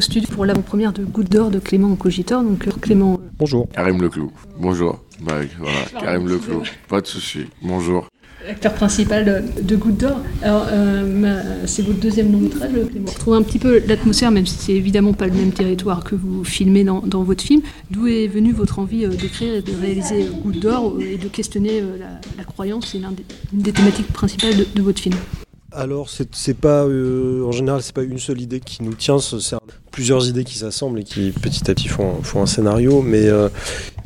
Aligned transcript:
au 0.00 0.02
studio 0.02 0.30
pour 0.32 0.46
l'avant-première 0.46 0.94
de 0.94 1.04
Goutte 1.04 1.30
d'Or 1.30 1.50
de 1.50 1.58
Clément 1.58 1.94
Cogitor. 1.94 2.42
Donc 2.42 2.66
Clément. 2.80 3.20
Bonjour. 3.38 3.68
Karim 3.68 4.00
Leclou. 4.00 4.32
Bonjour. 4.58 4.98
Bah, 5.20 5.34
voilà, 5.58 5.78
Karim 6.00 6.26
Leclou. 6.26 6.62
Pas 6.88 7.02
de 7.02 7.06
souci. 7.06 7.40
Bonjour. 7.60 8.08
Acteur 8.48 8.72
principal 8.72 9.44
de 9.60 9.76
Goutte 9.76 9.98
d'Or. 9.98 10.18
Alors, 10.42 10.66
c'est 11.66 11.82
votre 11.82 12.00
deuxième 12.00 12.32
long 12.32 12.38
métrage, 12.38 12.70
Clément. 12.70 13.08
On 13.08 13.12
retrouve 13.12 13.34
un 13.34 13.42
petit 13.42 13.58
peu 13.58 13.82
l'atmosphère, 13.86 14.30
même 14.30 14.46
si 14.46 14.56
c'est 14.56 14.72
évidemment 14.72 15.12
pas 15.12 15.26
le 15.26 15.34
même 15.34 15.52
territoire 15.52 16.02
que 16.02 16.14
vous 16.14 16.44
filmez 16.44 16.82
dans, 16.82 17.22
votre 17.22 17.42
film. 17.42 17.60
D'où 17.90 18.06
est 18.06 18.26
venue 18.26 18.52
votre 18.52 18.78
envie 18.78 19.06
d'écrire 19.06 19.56
et 19.56 19.60
de 19.60 19.72
réaliser 19.78 20.26
Goutte 20.42 20.60
d'Or 20.60 20.96
et 20.98 21.18
de 21.18 21.28
questionner 21.28 21.82
la, 22.38 22.44
croyance 22.44 22.88
C'est 22.90 22.98
l'une 22.98 23.62
des, 23.62 23.72
thématiques 23.72 24.10
principales 24.14 24.64
de 24.74 24.82
votre 24.82 25.02
film? 25.02 25.16
Alors, 25.72 26.08
c'est 26.08 26.54
pas, 26.54 26.84
euh, 26.84 27.44
en 27.44 27.52
général, 27.52 27.82
c'est 27.82 27.94
pas 27.94 28.02
une 28.02 28.18
seule 28.18 28.40
idée 28.40 28.60
qui 28.60 28.82
nous 28.82 28.94
tient, 28.94 29.18
c'est 29.20 29.56
plusieurs 29.92 30.26
idées 30.26 30.44
qui 30.44 30.58
s'assemblent 30.58 31.00
et 31.00 31.04
qui 31.04 31.30
petit 31.30 31.70
à 31.70 31.74
petit 31.74 31.88
font, 31.88 32.22
font 32.22 32.42
un 32.42 32.46
scénario. 32.46 33.02
Mais 33.02 33.28
euh, 33.28 33.48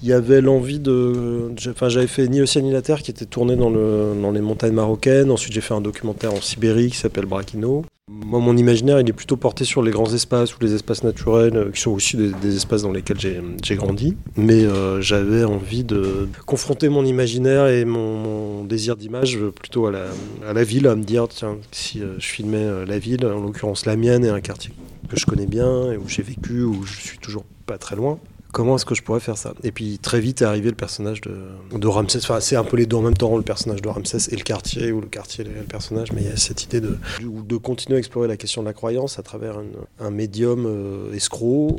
il 0.05 0.09
y 0.09 0.13
avait 0.13 0.43
l'envie 0.43 0.81
de. 0.81 1.51
Enfin, 1.71 1.89
j'avais 1.89 2.07
fait 2.07 2.29
Ni 2.29 2.43
Océan 2.43 2.61
ni 2.61 2.71
la 2.71 2.83
Terre 2.83 3.03
qui 3.03 3.11
était 3.11 3.25
tourné 3.25 3.57
dans, 3.57 3.71
le, 3.71 4.13
dans 4.21 4.33
les 4.33 4.43
montagnes 4.43 4.75
marocaines. 4.75 5.31
Ensuite, 5.31 5.55
j'ai 5.55 5.63
fait 5.63 5.73
un 5.73 5.81
documentaire 5.81 6.35
en 6.35 6.43
Sibérie 6.43 6.91
qui 6.91 6.99
s'appelle 6.99 7.25
Braquino. 7.25 7.87
Moi, 8.11 8.39
mon 8.39 8.55
imaginaire, 8.55 9.01
il 9.01 9.09
est 9.09 9.15
plutôt 9.15 9.39
porté 9.39 9.65
sur 9.65 9.83
les 9.83 9.93
grands 9.93 10.13
espaces 10.13 10.55
ou 10.55 10.59
les 10.61 10.75
espaces 10.75 11.05
naturels, 11.05 11.57
euh, 11.57 11.71
qui 11.71 11.81
sont 11.81 11.93
aussi 11.93 12.19
des, 12.19 12.55
espaces 12.55 12.83
dans 12.83 12.93
lesquels 12.93 13.19
j'ai 13.19 13.77
grandi. 13.77 14.15
Mais 14.37 14.67
euh, 14.67 15.01
j'avais 15.01 15.43
envie 15.43 15.85
de 15.85 16.29
confronter 16.45 16.91
mon 16.91 17.07
imaginaire 17.07 17.69
et 17.69 17.87
mon, 17.87 18.63
désir 18.65 18.97
d'image 18.97 19.39
plutôt 19.59 19.87
à 19.87 19.91
la, 19.91 20.05
à 20.47 20.53
la, 20.53 20.65
ville, 20.65 20.87
à 20.87 20.97
me 20.97 21.03
dire, 21.03 21.29
tiens, 21.29 21.57
si 21.73 22.03
euh, 22.03 22.17
je 22.19 22.27
filmais 22.27 22.85
la 22.87 22.99
ville, 22.99 23.25
en 23.25 23.41
l'occurrence 23.41 23.87
la 23.87 23.97
mienne 23.97 24.23
et 24.27 24.29
un 24.29 24.43
quartier 24.43 24.73
que 25.09 25.19
je 25.19 25.25
connais 25.25 25.47
bien 25.47 25.93
et 25.93 25.97
où 25.97 26.09
j'ai 26.09 26.23
vécu, 26.23 26.63
où 26.63 26.83
je 26.85 27.01
suis 27.01 27.19
toujours 27.19 27.45
pas 27.67 27.79
très 27.79 27.97
loin, 27.97 28.19
comment 28.55 28.77
est-ce 28.77 28.87
que 28.87 28.95
je 28.95 29.03
pourrais 29.03 29.21
faire 29.21 29.37
ça 29.37 29.53
Et 29.65 29.73
puis 29.73 29.99
très 29.99 30.21
vite 30.21 30.41
est 30.41 30.45
arrivé 30.45 30.71
le 30.71 30.77
personnage 30.77 31.21
de, 31.21 31.87
Ramsès. 31.87 32.19
Enfin, 32.19 32.41
c'est 32.41 32.57
un 32.57 32.65
peu 32.65 32.77
les 32.77 32.87
deux 32.87 32.97
en 32.97 33.03
même 33.03 33.17
temps, 33.17 33.37
le 33.37 33.43
personnage 33.43 33.83
de 33.83 33.89
Ramsès 33.89 34.33
et 34.33 34.37
le 34.37 34.43
quartier, 34.43 34.93
ou 34.93 35.01
le 35.01 35.09
quartier 35.09 35.45
et 35.45 35.49
le 35.49 35.65
personnage. 35.65 36.13
Mais 36.13 36.23
il 36.23 36.29
y 36.29 36.33
a 36.33 36.37
cette 36.37 36.63
idée 36.63 36.81
de, 36.81 36.97
de 37.21 37.57
continuer 37.57 37.97
à 37.97 37.99
explorer 37.99 38.29
la 38.29 38.37
question 38.37 38.63
de 38.63 38.69
la 38.69 38.73
croyance 38.73 39.19
à 39.19 39.23
travers 39.23 39.59
un 40.01 40.11
médium 40.11 40.65
euh, 40.67 41.13
escroc, 41.13 41.77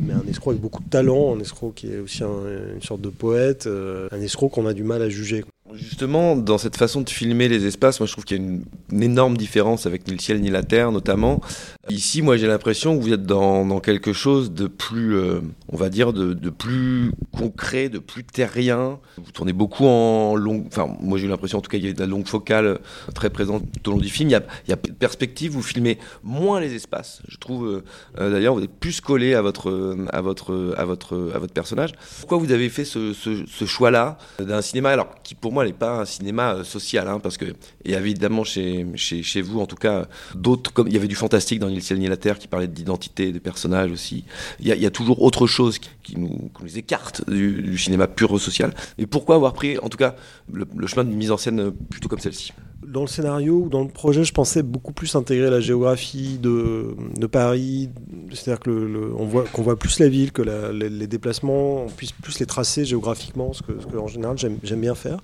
mais 0.00 0.12
un 0.12 0.28
escroc 0.28 0.50
avec 0.50 0.60
beaucoup 0.60 0.82
de 0.82 0.88
talent, 0.88 1.36
un 1.36 1.40
escroc 1.40 1.72
qui 1.74 1.92
est 1.92 1.98
aussi 1.98 2.22
une 2.22 2.82
sorte 2.82 3.00
de 3.00 3.10
poète, 3.10 3.66
euh, 3.66 4.08
un 4.10 4.20
escroc 4.20 4.48
qu'on 4.48 4.66
a 4.66 4.74
du 4.74 4.82
mal 4.82 5.00
à 5.02 5.08
juger. 5.08 5.44
Justement, 5.74 6.34
dans 6.34 6.56
cette 6.56 6.76
façon 6.76 7.02
de 7.02 7.10
filmer 7.10 7.48
les 7.48 7.66
espaces, 7.66 8.00
moi 8.00 8.06
je 8.06 8.12
trouve 8.12 8.24
qu'il 8.24 8.38
y 8.38 8.40
a 8.40 8.42
une, 8.42 9.02
énorme 9.02 9.36
différence 9.36 9.86
avec 9.86 10.06
Ni 10.06 10.14
le 10.14 10.18
ciel 10.18 10.40
ni 10.40 10.50
la 10.50 10.62
terre 10.62 10.92
notamment. 10.92 11.40
Ici, 11.90 12.22
moi 12.22 12.36
j'ai 12.36 12.46
l'impression 12.46 12.96
que 12.96 13.02
vous 13.02 13.12
êtes 13.12 13.24
dans, 13.24 13.80
quelque 13.80 14.12
chose 14.12 14.52
de 14.52 14.66
plus, 14.66 15.14
euh, 15.14 15.40
on 15.68 15.76
va 15.76 15.88
dire, 15.88 16.12
de, 16.12 16.50
plus 16.50 17.12
concret, 17.32 17.88
de 17.88 17.98
plus 17.98 18.24
terrien. 18.24 18.98
Vous 19.16 19.30
tournez 19.32 19.52
beaucoup 19.52 19.84
en 19.86 20.36
longue, 20.36 20.64
enfin 20.66 20.88
moi 21.00 21.18
j'ai 21.18 21.26
eu 21.26 21.28
l'impression 21.28 21.58
en 21.58 21.60
tout 21.60 21.70
cas 21.70 21.78
il 21.78 21.86
y 21.86 21.88
a 21.88 21.92
de 21.92 22.00
la 22.00 22.06
longue 22.06 22.26
focale 22.26 22.78
très 23.14 23.30
présente 23.30 23.64
tout 23.82 23.90
au 23.90 23.92
long 23.94 24.00
du 24.00 24.08
film. 24.08 24.30
Il 24.30 24.32
y 24.32 24.36
a, 24.36 24.42
il 24.66 24.72
a 24.72 24.76
perspective, 24.76 25.52
vous 25.52 25.62
filmez 25.62 25.98
moins 26.22 26.60
les 26.60 26.74
espaces. 26.74 27.22
Je 27.28 27.36
trouve 27.36 27.66
euh, 27.66 27.84
euh, 28.18 28.30
d'ailleurs 28.32 28.54
vous 28.54 28.62
êtes 28.62 28.78
plus 28.78 29.00
collé 29.00 29.34
à 29.34 29.42
votre, 29.42 29.96
à 30.12 30.20
votre, 30.20 30.74
à 30.76 30.84
votre, 30.84 31.32
à 31.34 31.38
votre 31.38 31.52
personnage. 31.52 31.92
Pourquoi 32.20 32.38
vous 32.38 32.52
avez 32.52 32.68
fait 32.68 32.84
ce, 32.84 33.12
ce 33.12 33.64
choix-là 33.64 34.18
d'un 34.38 34.62
cinéma 34.62 34.90
alors 34.90 35.14
qui 35.22 35.34
pour 35.34 35.52
moi 35.52 35.57
n'est 35.64 35.72
pas 35.72 36.00
un 36.00 36.04
cinéma 36.04 36.54
euh, 36.54 36.64
social, 36.64 37.08
hein, 37.08 37.20
parce 37.20 37.36
que, 37.36 37.46
et 37.84 37.92
évidemment 37.92 38.44
chez, 38.44 38.86
chez, 38.96 39.42
vous, 39.42 39.60
en 39.60 39.66
tout 39.66 39.76
cas, 39.76 40.06
d'autres, 40.34 40.72
comme 40.72 40.88
il 40.88 40.94
y 40.94 40.96
avait 40.96 41.08
du 41.08 41.14
fantastique 41.14 41.58
dans 41.58 41.68
Ni 41.68 41.76
le 41.76 41.80
ciel 41.80 41.98
ni 41.98 42.06
la 42.06 42.16
terre 42.16 42.38
qui 42.38 42.48
parlait 42.48 42.68
d'identité, 42.68 43.32
des 43.32 43.40
personnages 43.40 43.90
aussi. 43.90 44.24
Il 44.60 44.66
y, 44.66 44.86
a, 44.86 44.90
toujours 44.90 45.22
autre 45.22 45.46
chose 45.46 45.78
qui, 45.78 46.16
nous, 46.16 46.50
écarte 46.76 47.28
du, 47.30 47.76
cinéma 47.78 48.06
pur 48.06 48.40
social. 48.40 48.74
Et 48.98 49.06
pourquoi 49.06 49.36
avoir 49.36 49.52
pris, 49.52 49.78
en 49.78 49.88
tout 49.88 49.98
cas, 49.98 50.16
le, 50.52 50.66
le 50.76 50.86
chemin 50.86 51.04
d'une 51.04 51.16
mise 51.16 51.30
en 51.30 51.36
scène 51.36 51.72
plutôt 51.72 52.08
comme 52.08 52.20
celle-ci? 52.20 52.52
Dans 52.86 53.02
le 53.02 53.06
scénario 53.06 53.62
ou 53.64 53.68
dans 53.68 53.82
le 53.82 53.88
projet, 53.88 54.24
je 54.24 54.32
pensais 54.32 54.62
beaucoup 54.62 54.92
plus 54.92 55.14
intégrer 55.14 55.50
la 55.50 55.60
géographie 55.60 56.38
de, 56.38 56.94
de 57.18 57.26
Paris, 57.26 57.90
c'est-à-dire 58.32 58.60
qu'on 58.60 59.62
voit 59.62 59.78
plus 59.78 59.98
la 59.98 60.08
ville, 60.08 60.32
que 60.32 60.42
les, 60.42 61.06
déplacements, 61.06 61.84
on 61.84 61.88
puisse 61.88 62.12
plus 62.12 62.38
les 62.38 62.46
tracer 62.46 62.84
géographiquement, 62.84 63.52
ce 63.52 63.62
que, 63.62 63.96
en 63.96 64.06
général 64.06 64.36
j'aime 64.38 64.80
bien 64.80 64.94
faire. 64.94 65.18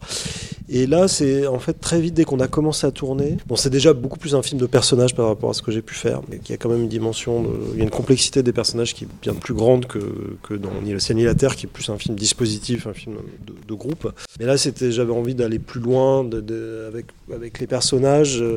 Et 0.69 0.87
là, 0.87 1.09
c'est 1.09 1.47
en 1.47 1.59
fait 1.59 1.75
très 1.75 2.01
vite 2.01 2.15
dès 2.15 2.25
qu'on 2.25 2.41
a 2.41 2.49
commencé 2.49 2.87
à 2.87 2.91
tourner. 2.91 3.37
C'est 3.57 3.71
déjà 3.71 3.93
beaucoup 3.93 4.19
plus 4.19 4.35
un 4.35 4.43
film 4.43 4.61
de 4.61 4.67
personnages 4.67 5.15
par 5.15 5.27
rapport 5.27 5.51
à 5.51 5.55
ce 5.55 5.63
que 5.63 5.71
j'ai 5.71 5.83
pu 5.83 5.95
faire, 5.95 6.23
mais 6.31 6.39
qui 6.39 6.53
a 6.53 6.57
quand 6.57 6.71
même 6.71 6.83
une 6.83 6.89
dimension, 6.89 7.47
il 7.73 7.79
y 7.79 7.81
a 7.83 7.85
une 7.85 7.91
complexité 7.91 8.43
des 8.43 8.53
personnages 8.53 8.95
qui 8.95 9.05
est 9.05 9.09
bien 9.23 9.35
plus 9.35 9.55
grande 9.55 9.87
que, 9.87 10.55
dans 10.55 10.71
Ni 10.83 10.93
le 10.93 10.99
ciel 10.99 11.19
ni 11.19 11.25
la 11.25 11.35
terre, 11.35 11.55
qui 11.57 11.67
est 11.67 11.69
plus 11.69 11.89
un 11.91 11.99
film 11.99 12.17
dispositif, 12.17 12.87
un 12.87 12.95
film 12.95 13.17
de, 13.47 13.75
groupe. 13.75 14.13
Mais 14.39 14.47
là, 14.47 14.55
j'avais 14.57 15.13
envie 15.13 15.35
d'aller 15.35 15.59
plus 15.59 15.81
loin, 15.81 16.29
avec 17.33 17.44
les 17.59 17.67
personnages 17.67 18.41
euh, 18.41 18.57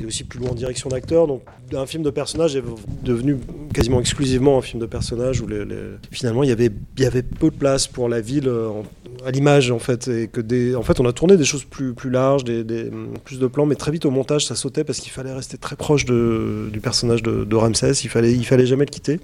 et 0.00 0.04
aussi 0.04 0.24
plus 0.24 0.38
loin 0.38 0.50
en 0.50 0.54
direction 0.54 0.88
d'acteur. 0.88 1.26
Donc 1.26 1.42
un 1.72 1.86
film 1.86 2.02
de 2.02 2.10
personnages 2.10 2.56
est 2.56 2.62
devenu 3.02 3.38
quasiment 3.72 4.00
exclusivement 4.00 4.58
un 4.58 4.62
film 4.62 4.80
de 4.80 4.86
personnages 4.86 5.40
où 5.40 5.46
les, 5.46 5.64
finalement 6.10 6.42
il 6.42 6.48
y, 6.48 6.52
avait, 6.52 6.70
il 6.96 7.02
y 7.02 7.06
avait 7.06 7.22
peu 7.22 7.50
de 7.50 7.56
place 7.56 7.86
pour 7.86 8.08
la 8.08 8.20
ville 8.20 8.48
euh, 8.48 8.70
à 9.24 9.30
l'image 9.30 9.70
en 9.70 9.78
fait. 9.78 10.08
Et 10.08 10.28
que 10.28 10.40
des, 10.40 10.74
en 10.74 10.82
fait 10.82 11.00
on 11.00 11.06
a 11.06 11.12
tourné 11.12 11.36
des 11.36 11.44
choses 11.44 11.64
plus, 11.64 11.94
plus 11.94 12.10
larges, 12.10 12.44
des, 12.44 12.64
plus 13.24 13.38
de 13.38 13.46
plans, 13.46 13.66
mais 13.66 13.74
très 13.76 13.90
vite 13.90 14.06
au 14.06 14.10
montage 14.10 14.46
ça 14.46 14.54
sautait 14.54 14.84
parce 14.84 15.00
qu'il 15.00 15.12
fallait 15.12 15.32
rester 15.32 15.58
très 15.58 15.76
proche 15.76 16.04
du 16.04 16.80
personnage 16.80 17.22
de, 17.22 17.44
de 17.44 17.56
Ramsès, 17.56 17.92
il 18.04 18.10
fallait, 18.10 18.32
il 18.32 18.44
fallait 18.44 18.66
jamais 18.66 18.84
le 18.84 18.90
quitter. 18.90 19.20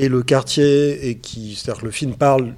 Et 0.00 0.08
le 0.08 0.22
quartier, 0.22 1.08
et 1.08 1.16
qui, 1.16 1.56
c'est-à-dire 1.56 1.80
que 1.80 1.86
le 1.86 1.90
film 1.90 2.14
parle 2.14 2.54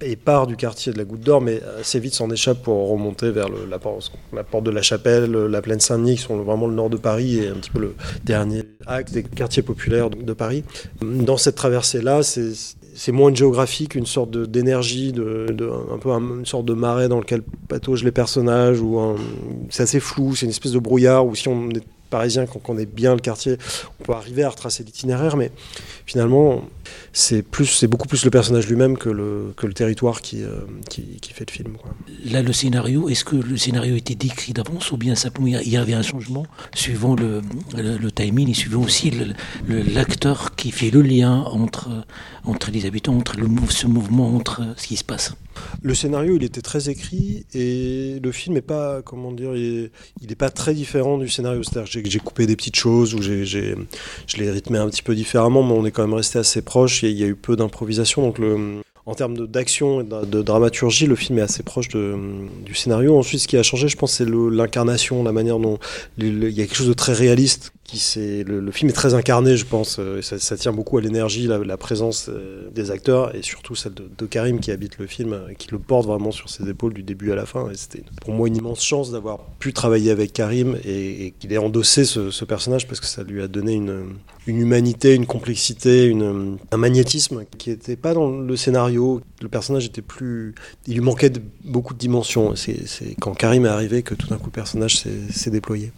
et 0.00 0.16
part 0.16 0.46
du 0.46 0.56
quartier 0.56 0.92
de 0.92 0.98
la 0.98 1.04
Goutte 1.04 1.20
d'Or, 1.20 1.40
mais 1.40 1.60
assez 1.80 1.98
vite 1.98 2.14
s'en 2.14 2.30
échappe 2.30 2.62
pour 2.62 2.88
remonter 2.90 3.30
vers 3.30 3.48
la, 3.48 3.78
porte, 3.78 4.64
de 4.64 4.70
la 4.70 4.82
Chapelle, 4.82 5.32
la 5.32 5.62
plaine 5.62 5.80
Saint-Denis, 5.80 6.16
qui 6.16 6.22
sont 6.22 6.36
vraiment 6.38 6.66
le 6.66 6.74
nord 6.74 6.90
de 6.90 6.96
Paris 6.96 7.38
et 7.38 7.48
un 7.48 7.54
petit 7.54 7.70
peu 7.70 7.80
le 7.80 7.94
dernier 8.24 8.62
acte 8.86 9.12
des 9.12 9.22
quartiers 9.22 9.62
populaires 9.62 10.10
de, 10.10 10.32
Paris. 10.32 10.64
Dans 11.02 11.36
cette 11.36 11.56
traversée-là, 11.56 12.22
c'est 12.22 13.12
moins 13.12 13.34
géographique, 13.34 13.94
une 13.94 14.06
sorte 14.06 14.36
d'énergie, 14.36 15.12
de, 15.12 15.46
un 15.92 15.98
peu 15.98 16.10
une 16.10 16.46
sorte 16.46 16.64
de 16.64 16.74
marais 16.74 17.08
dans 17.08 17.18
lequel 17.18 17.42
pataugent 17.68 18.04
les 18.04 18.12
personnages, 18.12 18.80
ou 18.80 19.16
c'est 19.70 19.82
assez 19.82 20.00
flou, 20.00 20.36
c'est 20.36 20.46
une 20.46 20.50
espèce 20.50 20.72
de 20.72 20.78
brouillard, 20.78 21.26
ou 21.26 21.34
si 21.34 21.48
on 21.48 21.70
est 21.70 21.82
parisien, 22.08 22.46
qu'on 22.46 22.58
connaît 22.58 22.86
bien 22.86 23.14
le 23.14 23.20
quartier, 23.20 23.56
on 24.00 24.04
peut 24.04 24.12
arriver 24.12 24.44
à 24.44 24.50
retracer 24.50 24.84
l'itinéraire, 24.84 25.36
mais 25.36 25.50
finalement, 26.06 26.64
c'est 27.12 27.42
plus, 27.42 27.66
c'est 27.66 27.86
beaucoup 27.86 28.08
plus 28.08 28.24
le 28.24 28.30
personnage 28.30 28.68
lui-même 28.68 28.96
que 28.96 29.08
le, 29.08 29.52
que 29.56 29.66
le 29.66 29.74
territoire 29.74 30.20
qui, 30.20 30.42
euh, 30.42 30.60
qui, 30.88 31.32
fait 31.32 31.48
le 31.48 31.52
film. 31.52 31.76
Là, 32.24 32.42
le 32.42 32.52
scénario, 32.52 33.08
est-ce 33.08 33.24
que 33.24 33.36
le 33.36 33.56
scénario 33.56 33.96
était 33.96 34.14
décrit 34.14 34.52
d'avance 34.52 34.90
ou 34.92 34.96
bien 34.96 35.14
simplement 35.14 35.46
il 35.46 35.68
y 35.68 35.76
avait 35.76 35.94
un 35.94 36.02
changement 36.02 36.46
suivant 36.74 37.14
le, 37.14 37.42
le, 37.76 38.10
timing 38.10 38.50
et 38.50 38.54
suivant 38.54 38.82
aussi 38.82 39.12
l'acteur 39.68 40.54
qui 40.54 40.70
fait 40.70 40.90
le 40.90 41.02
lien 41.02 41.42
entre, 41.42 41.88
entre 42.44 42.70
les 42.70 42.86
habitants, 42.86 43.16
entre 43.16 43.36
ce 43.70 43.86
mouvement, 43.86 44.34
entre 44.34 44.62
ce 44.76 44.86
qui 44.86 44.96
se 44.96 45.04
passe? 45.04 45.34
Le 45.82 45.94
scénario, 45.94 46.36
il 46.36 46.44
était 46.44 46.60
très 46.60 46.88
écrit 46.88 47.46
et 47.54 48.18
le 48.22 48.32
film 48.32 48.56
est 48.56 48.62
pas, 48.62 49.02
comment 49.02 49.32
dire, 49.32 49.54
il 49.54 49.90
est, 50.28 50.34
pas 50.34 50.50
très 50.50 50.74
différent 50.74 51.18
du 51.18 51.28
scénario. 51.28 51.62
C'est-à-dire 51.62 52.02
que 52.02 52.10
j'ai 52.10 52.18
coupé 52.18 52.46
des 52.46 52.56
petites 52.56 52.76
choses 52.76 53.14
ou 53.14 53.22
je 53.22 53.76
l'ai 54.38 54.50
rythmé 54.50 54.78
un 54.78 54.88
petit 54.88 55.02
peu 55.02 55.14
différemment, 55.14 55.62
mais 55.62 55.72
on 55.72 55.84
est 55.84 55.90
quand 55.90 56.02
même 56.02 56.14
resté 56.14 56.38
assez 56.38 56.62
proche. 56.62 57.02
Il 57.02 57.10
y, 57.10 57.24
a 57.24 57.26
eu 57.26 57.34
peu 57.34 57.56
d'improvisation, 57.56 58.22
donc 58.22 58.40
en 59.06 59.14
termes 59.14 59.46
d'action 59.46 60.02
et 60.02 60.04
de, 60.04 60.42
dramaturgie, 60.42 61.06
le 61.06 61.16
film 61.16 61.38
est 61.38 61.42
assez 61.42 61.62
proche 61.62 61.88
du 61.88 62.74
scénario. 62.74 63.16
Ensuite, 63.16 63.40
ce 63.40 63.48
qui 63.48 63.56
a 63.56 63.62
changé, 63.62 63.88
je 63.88 63.96
pense, 63.96 64.12
c'est 64.12 64.28
l'incarnation, 64.28 65.24
la 65.24 65.32
manière 65.32 65.58
dont 65.58 65.78
il 66.18 66.50
y 66.50 66.60
a 66.60 66.66
quelque 66.66 66.76
chose 66.76 66.88
de 66.88 66.92
très 66.92 67.14
réaliste 67.14 67.72
le, 67.94 68.70
film 68.70 68.90
est 68.90 68.94
très 68.94 69.14
incarné, 69.14 69.56
je 69.56 69.64
pense. 69.64 69.98
Euh, 69.98 70.20
ça, 70.20 70.56
tient 70.56 70.72
beaucoup 70.72 70.98
à 70.98 71.00
l'énergie, 71.00 71.46
la, 71.46 71.76
présence 71.76 72.28
euh, 72.28 72.68
des 72.70 72.90
acteurs 72.90 73.34
et 73.34 73.42
surtout 73.42 73.74
celle 73.74 73.94
de, 73.94 74.26
Karim 74.26 74.60
qui 74.60 74.70
habite 74.70 74.98
le 74.98 75.06
film, 75.06 75.32
euh, 75.32 75.54
qui 75.56 75.70
le 75.70 75.78
porte 75.78 76.06
vraiment 76.06 76.30
sur 76.30 76.50
ses 76.50 76.68
épaules 76.68 76.92
du 76.92 77.02
début 77.02 77.32
à 77.32 77.34
la 77.34 77.46
fin. 77.46 77.66
C'était 77.74 78.02
pour 78.20 78.34
moi 78.34 78.48
une 78.48 78.56
immense 78.56 78.84
chance 78.84 79.10
d'avoir 79.10 79.38
pu 79.58 79.72
travailler 79.72 80.10
avec 80.10 80.32
Karim 80.32 80.76
et, 80.84 81.32
qu'il 81.38 81.52
ait 81.52 81.58
endossé 81.58 82.04
ce, 82.04 82.44
personnage 82.44 82.86
parce 82.86 83.00
que 83.00 83.06
ça 83.06 83.22
lui 83.22 83.42
a 83.42 83.48
donné 83.48 83.74
une, 83.74 84.16
humanité, 84.46 85.14
une 85.14 85.26
complexité, 85.26 86.16
un 86.72 86.76
magnétisme 86.76 87.44
qui 87.58 87.70
n'était 87.70 87.96
pas 87.96 88.14
dans 88.14 88.30
le 88.30 88.56
scénario. 88.56 89.20
Le 89.42 89.48
personnage 89.48 89.84
était 89.84 90.00
plus, 90.00 90.54
il 90.86 90.94
lui 90.94 91.00
manquait 91.00 91.30
beaucoup 91.64 91.92
de 91.92 91.98
dimensions. 91.98 92.54
C'est 92.56 93.14
quand 93.20 93.34
Karim 93.34 93.66
est 93.66 93.70
arrivé 93.70 94.02
que 94.02 94.14
tout 94.14 94.28
d'un 94.28 94.38
coup 94.38 94.46
le 94.46 94.52
personnage 94.52 94.96
s'est 95.30 95.50
déployé. 95.50 95.92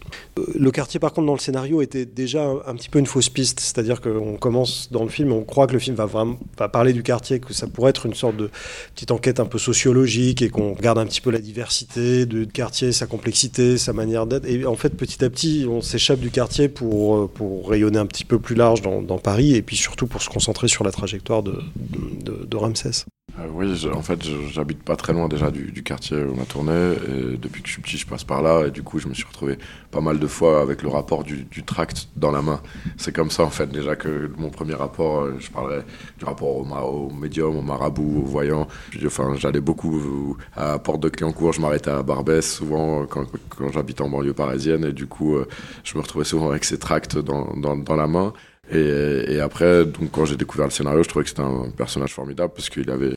Le 0.53 0.71
quartier, 0.71 0.99
par 0.99 1.13
contre, 1.13 1.27
dans 1.27 1.33
le 1.33 1.39
scénario 1.39 1.80
était 1.81 2.05
déjà 2.05 2.43
un, 2.65 2.75
petit 2.75 2.89
peu 2.89 2.99
une 2.99 3.05
fausse 3.05 3.29
piste, 3.29 3.59
c'est-à-dire 3.59 4.01
qu'on 4.01 4.37
commence 4.37 4.89
dans 4.91 5.03
le 5.03 5.09
film, 5.09 5.31
on 5.31 5.43
croit 5.43 5.67
que 5.67 5.73
le 5.73 5.79
film 5.79 5.95
va 5.95 6.05
vraiment 6.05 6.37
va 6.57 6.69
parler 6.69 6.93
du 6.93 7.03
quartier, 7.03 7.39
que 7.39 7.53
ça 7.53 7.67
pourrait 7.67 7.91
être 7.91 8.05
une 8.05 8.13
sorte 8.13 8.37
de 8.37 8.49
petite 8.93 9.11
enquête 9.11 9.39
un 9.39 9.45
peu 9.45 9.57
sociologique 9.57 10.41
et 10.41 10.49
qu'on 10.49 10.73
regarde 10.73 10.97
un 10.97 11.05
petit 11.05 11.21
peu 11.21 11.31
la 11.31 11.39
diversité 11.39 12.25
du 12.25 12.47
quartier, 12.47 12.91
sa 12.91 13.07
complexité, 13.07 13.77
sa 13.77 13.93
manière 13.93 14.25
d'être. 14.25 14.45
Et 14.45 14.65
en 14.65 14.75
fait, 14.75 14.89
petit 14.89 15.23
à 15.23 15.29
petit, 15.29 15.65
on 15.69 15.81
s'échappe 15.81 16.19
du 16.19 16.31
quartier 16.31 16.69
pour, 16.69 17.29
pour 17.31 17.69
rayonner 17.69 17.99
un 17.99 18.05
petit 18.05 18.25
peu 18.25 18.39
plus 18.39 18.55
large 18.55 18.81
dans, 18.81 19.01
Paris 19.21 19.55
et 19.55 19.61
puis 19.61 19.75
surtout 19.75 20.07
pour 20.07 20.21
se 20.21 20.29
concentrer 20.29 20.67
sur 20.67 20.83
la 20.83 20.91
trajectoire 20.91 21.43
de 21.43 22.55
Ramsès. 22.55 23.05
Euh, 23.41 23.47
oui, 23.51 23.87
en 23.93 24.01
fait, 24.01 24.21
j'habite 24.51 24.83
pas 24.83 24.95
très 24.95 25.13
loin 25.13 25.27
déjà 25.27 25.51
du, 25.51 25.83
quartier 25.83 26.17
où 26.17 26.35
on 26.37 26.41
a 26.41 26.45
tourné. 26.45 26.93
Et 27.07 27.37
depuis 27.37 27.61
que 27.61 27.67
je 27.67 27.73
suis 27.73 27.81
petit, 27.81 27.97
je 27.97 28.07
passe 28.07 28.23
par 28.23 28.41
là. 28.41 28.67
Et 28.67 28.71
du 28.71 28.83
coup, 28.83 28.99
je 28.99 29.07
me 29.07 29.13
suis 29.13 29.25
retrouvé 29.25 29.57
pas 29.91 30.01
mal 30.01 30.19
de 30.19 30.27
fois 30.27 30.61
avec 30.61 30.81
le 30.81 30.89
rapport 30.89 31.23
du, 31.23 31.45
tract 31.65 32.09
dans 32.15 32.31
la 32.31 32.41
main. 32.41 32.61
C'est 32.97 33.13
comme 33.13 33.29
ça, 33.29 33.43
en 33.43 33.49
fait, 33.49 33.67
déjà 33.67 33.95
que 33.95 34.31
mon 34.37 34.49
premier 34.49 34.73
rapport, 34.73 35.21
euh, 35.21 35.35
je 35.39 35.49
parlais 35.49 35.81
du 36.17 36.25
rapport 36.25 36.55
au, 36.57 37.09
médium, 37.09 37.57
au 37.57 37.61
marabout, 37.61 38.21
au 38.23 38.25
voyant. 38.25 38.67
Enfin, 39.05 39.35
j'allais 39.37 39.61
beaucoup 39.61 40.37
à 40.55 40.79
Porte 40.79 41.01
de 41.01 41.09
Clignancourt. 41.09 41.53
Je 41.53 41.61
m'arrêtais 41.61 41.91
à 41.91 42.03
Barbès 42.03 42.41
souvent 42.41 43.05
quand, 43.05 43.25
quand 43.49 43.71
j'habitais 43.71 44.01
en 44.01 44.09
banlieue 44.09 44.33
parisienne. 44.33 44.85
Et 44.85 44.93
du 44.93 45.07
coup, 45.07 45.35
euh, 45.35 45.47
je 45.83 45.97
me 45.97 46.01
retrouvais 46.01 46.25
souvent 46.25 46.49
avec 46.49 46.63
ces 46.63 46.77
tracts 46.77 47.17
dans 47.17 47.95
la 47.95 48.07
main. 48.07 48.33
Et, 48.71 49.33
et, 49.33 49.39
après, 49.41 49.85
donc, 49.85 50.11
quand 50.11 50.25
j'ai 50.25 50.37
découvert 50.37 50.65
le 50.65 50.71
scénario, 50.71 51.03
je 51.03 51.09
trouvais 51.09 51.23
que 51.23 51.29
c'était 51.29 51.41
un 51.41 51.69
personnage 51.75 52.13
formidable 52.13 52.53
parce 52.55 52.69
qu'il 52.69 52.89
avait 52.89 53.15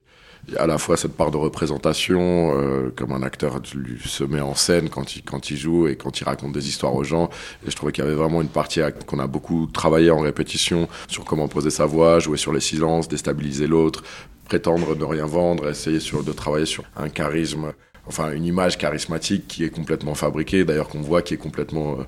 à 0.59 0.67
la 0.67 0.79
fois 0.79 0.97
cette 0.97 1.17
part 1.17 1.31
de 1.31 1.37
représentation, 1.37 2.53
euh, 2.55 2.93
comme 2.95 3.13
un 3.13 3.23
acteur 3.23 3.61
lui 3.75 3.99
se 4.05 4.25
met 4.25 4.41
en 4.41 4.55
scène 4.55 4.89
quand 4.89 5.17
il, 5.17 5.23
quand 5.23 5.51
il 5.51 5.57
joue 5.57 5.89
et 5.89 5.97
quand 5.97 6.21
il 6.21 6.25
raconte 6.25 6.53
des 6.53 6.69
histoires 6.69 6.95
aux 6.95 7.05
gens. 7.05 7.31
Et 7.67 7.71
je 7.71 7.77
trouvais 7.77 7.93
qu'il 7.93 8.05
y 8.05 8.07
avait 8.07 8.17
vraiment 8.17 8.43
une 8.43 8.49
partie 8.49 8.81
qu'on 9.07 9.19
a 9.19 9.27
beaucoup 9.27 9.67
travaillé 9.67 10.11
en 10.11 10.21
répétition 10.21 10.89
sur 11.09 11.25
comment 11.25 11.49
poser 11.49 11.71
sa 11.71 11.87
voix, 11.87 12.19
jouer 12.19 12.37
sur 12.37 12.53
les 12.53 12.61
silences, 12.61 13.09
déstabiliser 13.09 13.67
l'autre, 13.67 14.03
prétendre 14.45 14.95
ne 14.97 15.05
rien 15.05 15.27
vendre, 15.27 15.69
essayer 15.69 16.01
sur, 16.01 16.23
de 16.23 16.33
travailler 16.33 16.67
sur 16.67 16.85
un 16.97 17.09
charisme 17.09 17.73
enfin 18.07 18.33
une 18.33 18.45
image 18.45 18.77
charismatique 18.77 19.49
qui 19.49 19.65
est 19.65 19.71
complètement 19.71 20.15
fabriquée, 20.15 20.65
d'ailleurs 20.65 20.89
qu'on 20.89 21.01
voit 21.01 21.23
qui 21.23 21.33
est 21.33 21.39
complètement 21.39 21.99
euh, 22.01 22.05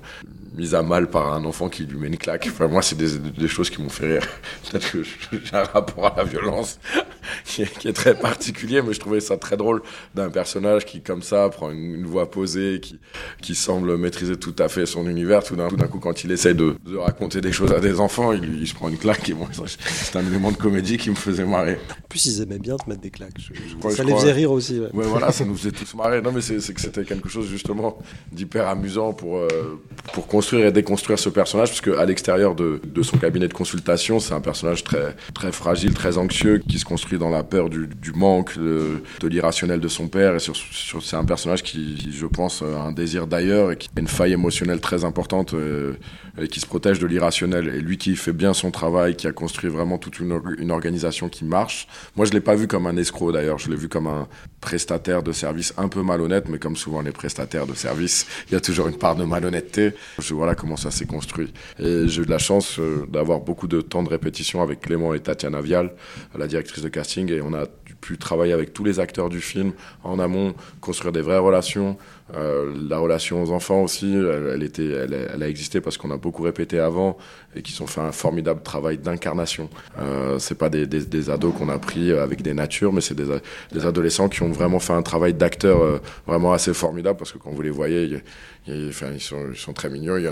mise 0.57 0.73
à 0.73 0.81
mal 0.81 1.09
par 1.09 1.33
un 1.33 1.45
enfant 1.45 1.69
qui 1.69 1.85
lui 1.85 1.97
met 1.97 2.07
une 2.07 2.17
claque. 2.17 2.47
Enfin, 2.51 2.67
moi, 2.67 2.81
c'est 2.81 2.97
des, 2.97 3.17
des, 3.17 3.47
choses 3.47 3.69
qui 3.69 3.81
m'ont 3.81 3.89
fait 3.89 4.13
rire. 4.13 4.27
Peut-être 4.71 4.91
que 4.91 5.03
j'ai 5.03 5.55
un 5.55 5.63
rapport 5.63 6.07
à 6.07 6.15
la 6.17 6.23
violence 6.23 6.79
qui 7.45 7.61
est, 7.61 7.77
qui 7.77 7.87
est, 7.87 7.93
très 7.93 8.15
particulier, 8.15 8.81
mais 8.81 8.93
je 8.93 8.99
trouvais 8.99 9.19
ça 9.19 9.37
très 9.37 9.55
drôle 9.55 9.83
d'un 10.15 10.29
personnage 10.29 10.85
qui, 10.85 11.01
comme 11.01 11.21
ça, 11.21 11.47
prend 11.49 11.69
une, 11.69 12.05
voix 12.05 12.29
posée, 12.29 12.79
qui, 12.81 12.99
qui 13.41 13.53
semble 13.53 13.97
maîtriser 13.97 14.35
tout 14.35 14.55
à 14.57 14.67
fait 14.67 14.85
son 14.87 15.07
univers. 15.07 15.43
Tout 15.43 15.55
d'un 15.55 15.69
coup, 15.69 15.99
quand 15.99 16.23
il 16.23 16.31
essaye 16.31 16.55
de, 16.55 16.75
de, 16.85 16.97
raconter 16.97 17.39
des 17.39 17.51
choses 17.51 17.71
à 17.71 17.79
des 17.79 17.99
enfants, 17.99 18.33
il, 18.33 18.59
il 18.59 18.67
se 18.67 18.73
prend 18.73 18.89
une 18.89 18.97
claque. 18.97 19.29
Et 19.29 19.33
bon, 19.33 19.47
c'est 19.77 20.15
un 20.15 20.25
élément 20.25 20.51
de 20.51 20.57
comédie 20.57 20.97
qui 20.97 21.11
me 21.11 21.15
faisait 21.15 21.45
marrer. 21.45 21.77
En 21.91 22.07
plus, 22.09 22.25
ils 22.25 22.41
aimaient 22.41 22.59
bien 22.59 22.77
te 22.77 22.89
mettre 22.89 23.01
des 23.01 23.11
claques. 23.11 23.51
ça 23.91 24.03
les 24.03 24.13
faisait 24.13 24.33
rire 24.33 24.51
aussi. 24.51 24.79
Ouais. 24.79 24.89
voilà, 24.93 25.31
ça 25.31 25.45
nous 25.45 25.55
faisait 25.55 25.71
tous 25.71 25.93
marrer. 25.93 26.21
Non, 26.21 26.31
mais 26.31 26.41
c'est 26.41 26.73
que 26.73 26.81
c'était 26.81 27.03
quelque 27.03 27.29
chose, 27.29 27.47
justement, 27.47 27.99
d'hyper 28.31 28.67
amusant 28.67 29.13
pour, 29.13 29.37
euh, 29.37 29.79
pour 30.13 30.25
construire 30.25 30.46
construire 30.47 30.67
et 30.67 30.71
déconstruire 30.71 31.19
ce 31.19 31.27
personnage, 31.27 31.71
parce 31.71 31.81
qu'à 31.81 32.05
l'extérieur 32.05 32.55
de, 32.55 32.79
de, 32.81 33.03
son 33.03 33.17
cabinet 33.17 33.49
de 33.49 33.53
consultation, 33.53 34.21
c'est 34.21 34.33
un 34.33 34.39
personnage 34.39 34.81
très, 34.81 35.13
très 35.33 35.51
fragile, 35.51 35.93
très 35.93 36.17
anxieux, 36.17 36.59
qui 36.59 36.79
se 36.79 36.85
construit 36.85 37.19
dans 37.19 37.29
la 37.29 37.43
peur 37.43 37.69
du, 37.69 37.85
du 37.85 38.13
manque, 38.13 38.57
de, 38.57 39.01
l'irrationnel 39.23 39.81
de 39.81 39.87
son 39.89 40.07
père. 40.07 40.35
Et 40.35 40.39
sur, 40.39 40.55
sur, 40.55 41.03
c'est 41.03 41.17
un 41.17 41.25
personnage 41.25 41.63
qui, 41.63 42.13
je 42.13 42.25
pense, 42.25 42.61
a 42.61 42.81
un 42.81 42.93
désir 42.93 43.27
d'ailleurs 43.27 43.73
et 43.73 43.77
qui 43.77 43.89
a 43.93 43.99
une 43.99 44.07
faille 44.07 44.31
émotionnelle 44.31 44.79
très 44.79 45.03
importante 45.03 45.53
euh, 45.53 45.95
et 46.41 46.47
qui 46.47 46.61
se 46.61 46.65
protège 46.65 46.99
de 46.99 47.07
l'irrationnel. 47.07 47.67
Et 47.67 47.81
lui 47.81 47.97
qui 47.97 48.15
fait 48.15 48.31
bien 48.31 48.53
son 48.53 48.71
travail, 48.71 49.17
qui 49.17 49.27
a 49.27 49.33
construit 49.33 49.69
vraiment 49.69 49.97
toute 49.97 50.19
une, 50.19 50.71
organisation 50.71 51.27
qui 51.27 51.43
marche. 51.43 51.89
Moi, 52.15 52.25
je 52.25 52.31
l'ai 52.31 52.39
pas 52.39 52.55
vu 52.55 52.67
comme 52.67 52.87
un 52.87 52.95
escroc 52.95 53.33
d'ailleurs, 53.33 53.57
je 53.57 53.69
l'ai 53.69 53.75
vu 53.75 53.89
comme 53.89 54.07
un 54.07 54.29
prestataire 54.61 55.23
de 55.23 55.33
service 55.33 55.73
un 55.77 55.89
peu 55.89 56.01
malhonnête, 56.03 56.47
mais 56.49 56.59
comme 56.59 56.77
souvent 56.77 57.01
les 57.01 57.11
prestataires 57.11 57.67
de 57.67 57.73
service, 57.73 58.27
il 58.49 58.53
y 58.53 58.55
a 58.55 58.61
toujours 58.61 58.87
une 58.87 58.97
part 58.97 59.15
de 59.17 59.25
malhonnêteté. 59.25 59.91
Voilà 60.37 60.55
comment 60.55 60.77
ça 60.77 60.91
s'est 60.91 61.05
construit. 61.05 61.53
Et 61.79 62.07
j'ai 62.07 62.21
eu 62.21 62.25
de 62.25 62.31
la 62.31 62.37
chance 62.37 62.79
euh, 62.79 63.05
d'avoir 63.09 63.41
beaucoup 63.41 63.67
de 63.67 63.81
temps 63.81 64.03
de 64.03 64.09
répétition 64.09 64.61
avec 64.61 64.81
Clément 64.81 65.13
et 65.13 65.19
Tatiana 65.19 65.61
Vial, 65.61 65.91
la 66.37 66.47
directrice 66.47 66.83
de 66.83 66.89
casting, 66.89 67.31
et 67.31 67.41
on 67.41 67.53
a 67.53 67.65
pu 68.01 68.17
travailler 68.17 68.53
avec 68.53 68.73
tous 68.73 68.83
les 68.83 68.99
acteurs 68.99 69.29
du 69.29 69.41
film 69.41 69.73
en 70.03 70.19
amont, 70.19 70.53
construire 70.79 71.11
des 71.11 71.21
vraies 71.21 71.39
relations, 71.39 71.97
euh, 72.35 72.73
la 72.89 72.97
relation 72.97 73.41
aux 73.41 73.51
enfants 73.51 73.83
aussi, 73.83 74.13
elle, 74.13 75.43
a 75.43 75.47
existé 75.47 75.81
parce 75.81 75.97
qu'on 75.97 76.11
a 76.11 76.17
beaucoup 76.17 76.43
répété 76.43 76.79
avant 76.79 77.17
et 77.57 77.61
qu'ils 77.61 77.81
ont 77.81 77.87
fait 77.87 78.01
un 78.01 78.11
formidable 78.11 78.61
travail 78.61 78.97
d'incarnation. 78.97 79.69
Euh, 79.99 80.39
c'est 80.39 80.57
pas 80.57 80.69
des, 80.69 81.29
ados 81.29 81.53
qu'on 81.57 81.69
a 81.69 81.79
pris 81.79 82.11
avec 82.11 82.41
des 82.41 82.53
natures, 82.53 82.93
mais 82.93 83.01
c'est 83.01 83.15
des, 83.15 83.85
adolescents 83.85 84.29
qui 84.29 84.43
ont 84.43 84.51
vraiment 84.51 84.79
fait 84.79 84.93
un 84.93 85.01
travail 85.01 85.33
d'acteur 85.33 85.81
euh, 85.81 85.99
vraiment 86.25 86.53
assez 86.53 86.73
formidable 86.73 87.17
parce 87.17 87.31
que 87.31 87.37
quand 87.37 87.51
vous 87.51 87.61
les 87.61 87.69
voyez, 87.69 88.21
ils, 88.67 88.93
sont, 89.19 89.73
très 89.73 89.89
mignons. 89.89 90.17
Il 90.17 90.23
y 90.23 90.29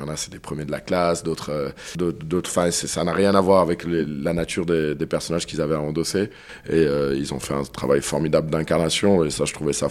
en 0.00 0.08
a, 0.08 0.12
a, 0.12 0.16
c'est 0.16 0.32
des 0.32 0.38
premiers 0.38 0.64
de 0.64 0.72
la 0.72 0.80
classe, 0.80 1.22
d'autres, 1.22 1.50
euh, 1.50 2.12
d'autres. 2.12 2.50
Ça 2.70 3.04
n'a 3.04 3.12
rien 3.12 3.34
à 3.34 3.40
voir 3.40 3.62
avec 3.62 3.84
la 3.86 4.32
nature 4.32 4.66
des, 4.66 4.94
personnages 5.08 5.46
qu'ils 5.46 5.60
avaient 5.60 5.74
à 5.74 5.80
endosser 5.80 6.28
et 6.68 6.82
ils 7.14 7.32
ont 7.32 7.40
fait 7.40 7.54
un 7.54 7.62
travail 7.62 8.02
formidable 8.02 8.50
d'incarnation 8.50 9.24
et 9.24 9.30
ça, 9.30 9.44
je 9.46 9.54
trouvais 9.54 9.72
ça 9.72 9.88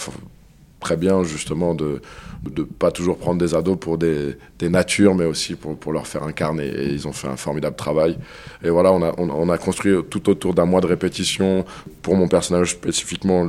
très 0.88 0.96
bien 0.96 1.22
justement 1.24 1.76
de 1.76 2.00
ne 2.46 2.64
pas 2.64 2.92
toujours 2.92 3.18
prendre 3.18 3.40
des 3.40 3.54
ados 3.54 3.78
pour 3.78 3.98
des, 3.98 4.38
des 4.58 4.70
natures, 4.70 5.16
mais 5.16 5.26
aussi 5.26 5.56
pour, 5.56 5.76
pour, 5.78 5.92
leur 5.92 6.08
faire 6.08 6.24
incarner. 6.24 6.68
Et 6.68 6.88
ils 6.94 7.06
ont 7.10 7.12
fait 7.12 7.28
un 7.28 7.36
formidable 7.36 7.76
travail. 7.76 8.18
Et 8.64 8.70
voilà, 8.70 8.94
on 8.94 9.04
a, 9.04 9.14
on, 9.18 9.50
a 9.50 9.58
construit 9.58 9.94
tout 10.10 10.30
autour 10.30 10.54
d'un 10.54 10.66
mois 10.66 10.80
de 10.80 10.88
répétition 10.88 11.66
pour 12.02 12.16
mon 12.16 12.30
personnage 12.30 12.72
spécifiquement 12.72 13.46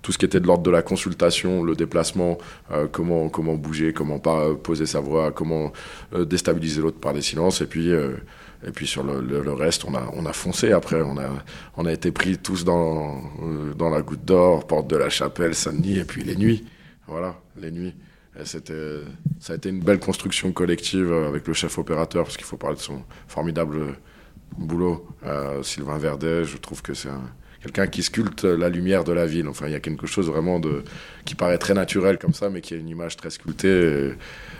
tout 0.00 0.12
ce 0.12 0.16
qui 0.16 0.24
était 0.24 0.40
de 0.40 0.46
l'ordre 0.46 0.62
de 0.62 0.70
la 0.70 0.80
consultation, 0.80 1.62
le 1.62 1.74
déplacement, 1.74 2.38
euh, 2.72 2.86
comment, 2.90 3.28
comment 3.28 3.56
bouger, 3.56 3.92
comment 3.92 4.18
pas 4.18 4.54
poser 4.54 4.86
sa 4.86 5.00
voix, 5.00 5.32
comment 5.32 5.72
euh, 6.14 6.24
déstabiliser 6.24 6.80
l'autre 6.80 6.98
par 6.98 7.12
des 7.12 7.22
silences. 7.22 7.60
Et 7.60 7.66
puis... 7.66 7.90
Euh, 7.90 8.14
et 8.66 8.72
puis 8.72 8.86
sur 8.86 9.02
le, 9.02 9.52
reste, 9.52 9.84
on 9.84 9.94
a, 9.94 10.10
on 10.14 10.26
a 10.26 10.32
foncé 10.32 10.72
après. 10.72 11.00
On 11.00 11.16
a, 11.18 11.28
on 11.76 11.86
a 11.86 11.92
été 11.92 12.12
pris 12.12 12.36
tous 12.38 12.64
dans, 12.64 13.22
euh, 13.42 13.72
dans 13.74 13.88
la 13.88 14.02
goutte 14.02 14.24
d'or, 14.24 14.66
porte 14.66 14.88
de 14.88 14.96
la 14.96 15.08
chapelle, 15.08 15.54
Saint-Denis, 15.54 15.98
et 15.98 16.04
puis 16.04 16.22
les 16.22 16.36
nuits. 16.36 16.64
Voilà, 17.06 17.36
les 17.60 17.70
nuits. 17.70 17.94
Et 18.38 18.44
ça 18.44 18.58
a 19.52 19.56
été 19.56 19.68
une 19.68 19.80
belle 19.80 19.98
construction 19.98 20.52
collective 20.52 21.12
avec 21.12 21.46
le 21.48 21.54
chef 21.54 21.78
opérateur, 21.78 22.24
parce 22.24 22.36
qu'il 22.36 22.46
faut 22.46 22.56
parler 22.56 22.76
de 22.76 22.82
son 22.82 23.02
formidable 23.28 23.96
boulot. 24.56 25.06
Euh, 25.24 25.62
Sylvain 25.62 25.98
Verdet, 25.98 26.44
je 26.44 26.56
trouve 26.56 26.82
que 26.82 26.94
c'est 26.94 27.08
quelqu'un 27.62 27.86
qui 27.86 28.02
sculpte 28.02 28.44
la 28.44 28.68
lumière 28.68 29.04
de 29.04 29.12
la 29.12 29.26
ville. 29.26 29.48
Enfin, 29.48 29.66
il 29.66 29.72
y 29.72 29.76
a 29.76 29.80
quelque 29.80 30.06
chose 30.06 30.28
vraiment 30.28 30.60
de, 30.60 30.84
qui 31.24 31.34
paraît 31.34 31.58
très 31.58 31.74
naturel 31.74 32.18
comme 32.18 32.34
ça, 32.34 32.50
mais 32.50 32.60
qui 32.60 32.74
a 32.74 32.76
une 32.76 32.88
image 32.88 33.16
très 33.16 33.30
sculptée. 33.30 34.12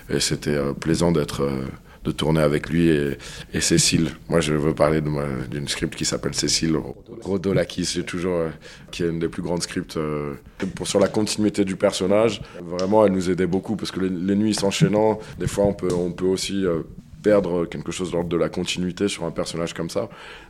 Et, 0.08 0.20
c'était 0.20 0.56
euh, 0.56 0.72
plaisant 0.72 1.12
d'être. 1.12 1.42
Euh, 1.42 1.66
de 2.04 2.10
tourner 2.10 2.40
avec 2.40 2.70
lui 2.70 2.88
et, 2.88 3.60
Cécile. 3.60 4.10
Moi, 4.28 4.40
je 4.40 4.54
veux 4.54 4.74
parler 4.74 5.02
d'une 5.50 5.68
script 5.68 5.94
qui 5.94 6.04
s'appelle 6.04 6.34
Cécile 6.34 6.76
Rodolakis, 7.22 7.84
c'est 7.84 8.04
toujours 8.04 8.36
euh, 8.36 8.48
qui 8.90 9.02
est 9.02 9.08
une 9.08 9.18
des 9.18 9.28
plus 9.28 9.42
grandes 9.42 9.62
scripts 9.62 9.96
euh, 9.96 10.34
pour 10.74 10.86
sur 10.86 10.98
la 10.98 11.08
continuité 11.08 11.64
du 11.64 11.76
personnage. 11.76 12.40
Vraiment, 12.62 13.04
elle 13.04 13.12
nous 13.12 13.30
aidait 13.30 13.46
beaucoup 13.46 13.76
parce 13.76 13.90
que 13.90 14.00
les, 14.00 14.36
nuits 14.36 14.54
s'enchaînant, 14.54 15.18
des 15.38 15.46
fois, 15.46 15.64
on 15.64 15.74
peut 15.74 15.92
on 15.92 16.12
peut 16.12 16.24
aussi 16.24 16.64
euh, 16.64 16.82
perdre 17.22 17.66
quelque 17.66 17.92
chose 17.92 18.12
d'ordre 18.12 18.30
de 18.30 18.36
la 18.36 18.48
continuité 18.48 19.06
sur 19.08 19.24
un 19.24 19.30
personnage 19.30 19.74
comme 19.74 19.90
ça. 19.90 20.08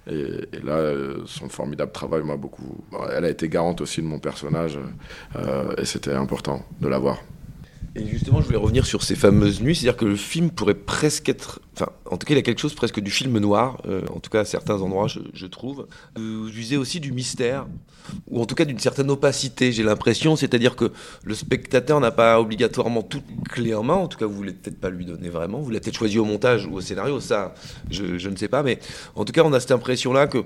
Et, 0.08 0.12
et 0.52 0.60
là, 0.64 0.94
son 1.26 1.48
formidable 1.48 1.90
travail 1.90 2.22
m'a 2.22 2.36
beaucoup. 2.36 2.84
Elle 3.12 3.24
a 3.24 3.28
été 3.28 3.48
garante 3.48 3.80
aussi 3.80 4.00
de 4.00 4.06
mon 4.06 4.20
personnage 4.20 4.78
et 5.76 5.84
c'était 5.84 6.12
important 6.12 6.64
de 6.80 6.86
l'avoir. 6.86 7.20
Et 7.96 8.06
justement, 8.06 8.40
je 8.40 8.46
voulais 8.46 8.58
revenir 8.58 8.86
sur 8.86 9.02
ces 9.02 9.16
fameuses 9.16 9.60
nuits, 9.60 9.74
c'est-à-dire 9.74 9.96
que 9.96 10.04
le 10.04 10.14
film 10.14 10.50
pourrait 10.50 10.74
presque 10.74 11.28
être, 11.28 11.60
enfin, 11.74 11.90
en 12.06 12.16
tout 12.18 12.24
cas, 12.24 12.34
il 12.34 12.36
y 12.36 12.40
a 12.40 12.42
quelque 12.42 12.60
chose 12.60 12.74
presque 12.74 13.00
du 13.00 13.10
film 13.10 13.36
noir, 13.38 13.82
euh, 13.86 14.02
en 14.14 14.20
tout 14.20 14.30
cas 14.30 14.40
à 14.40 14.44
certains 14.44 14.80
endroits, 14.80 15.08
je, 15.08 15.18
je 15.34 15.46
trouve. 15.46 15.88
Vous 16.14 16.48
usez 16.48 16.76
aussi 16.76 17.00
du 17.00 17.10
mystère, 17.10 17.66
ou 18.28 18.40
en 18.40 18.46
tout 18.46 18.54
cas 18.54 18.64
d'une 18.64 18.78
certaine 18.78 19.10
opacité, 19.10 19.72
j'ai 19.72 19.82
l'impression, 19.82 20.36
c'est-à-dire 20.36 20.76
que 20.76 20.92
le 21.24 21.34
spectateur 21.34 21.98
n'a 21.98 22.12
pas 22.12 22.40
obligatoirement 22.40 23.02
toute 23.02 23.24
clé 23.48 23.74
en 23.74 23.82
main, 23.82 23.94
en 23.94 24.06
tout 24.06 24.18
cas, 24.18 24.26
vous 24.26 24.36
voulez 24.36 24.52
peut-être 24.52 24.78
pas 24.78 24.90
lui 24.90 25.04
donner 25.04 25.28
vraiment, 25.28 25.58
vous 25.58 25.70
l'avez 25.70 25.80
peut-être 25.80 25.98
choisi 25.98 26.20
au 26.20 26.24
montage 26.24 26.66
ou 26.66 26.74
au 26.74 26.80
scénario, 26.80 27.18
ça, 27.18 27.54
je, 27.90 28.18
je, 28.18 28.28
ne 28.28 28.36
sais 28.36 28.48
pas, 28.48 28.62
mais 28.62 28.78
en 29.16 29.24
tout 29.24 29.32
cas, 29.32 29.42
on 29.42 29.52
a 29.52 29.58
cette 29.58 29.72
impression-là 29.72 30.28
que 30.28 30.44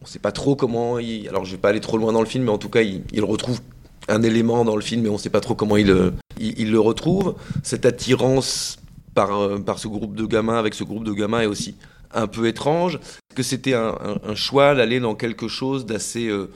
on 0.00 0.04
ne 0.04 0.08
sait 0.08 0.18
pas 0.18 0.32
trop 0.32 0.56
comment 0.56 0.98
il. 0.98 1.26
Alors, 1.28 1.46
je 1.46 1.52
vais 1.52 1.58
pas 1.58 1.70
aller 1.70 1.80
trop 1.80 1.96
loin 1.96 2.12
dans 2.12 2.20
le 2.20 2.26
film, 2.26 2.44
mais 2.44 2.50
en 2.50 2.58
tout 2.58 2.68
cas, 2.68 2.82
il, 2.82 3.02
il 3.12 3.24
retrouve 3.24 3.60
un 4.08 4.22
élément 4.22 4.64
dans 4.64 4.76
le 4.76 4.82
film, 4.82 5.02
mais 5.02 5.08
on 5.08 5.14
ne 5.14 5.18
sait 5.18 5.30
pas 5.30 5.40
trop 5.40 5.54
comment 5.54 5.76
il, 5.76 5.90
euh, 5.90 6.10
le 6.38 6.78
retrouve. 6.78 7.34
Cette 7.62 7.86
attirance 7.86 8.78
par, 9.14 9.40
euh, 9.40 9.58
par 9.58 9.78
ce 9.78 9.88
groupe 9.88 10.14
de 10.14 10.26
gamins, 10.26 10.58
avec 10.58 10.74
ce 10.74 10.84
groupe 10.84 11.04
de 11.04 11.12
gamins, 11.12 11.40
est 11.40 11.46
aussi 11.46 11.74
un 12.12 12.26
peu 12.26 12.46
étrange. 12.46 13.00
Que 13.34 13.42
c'était 13.42 13.74
un, 13.74 13.94
choix 14.34 14.74
d'aller 14.74 15.00
dans 15.00 15.14
quelque 15.14 15.48
chose 15.48 15.84
d'assez 15.84 16.28
euh, 16.28 16.50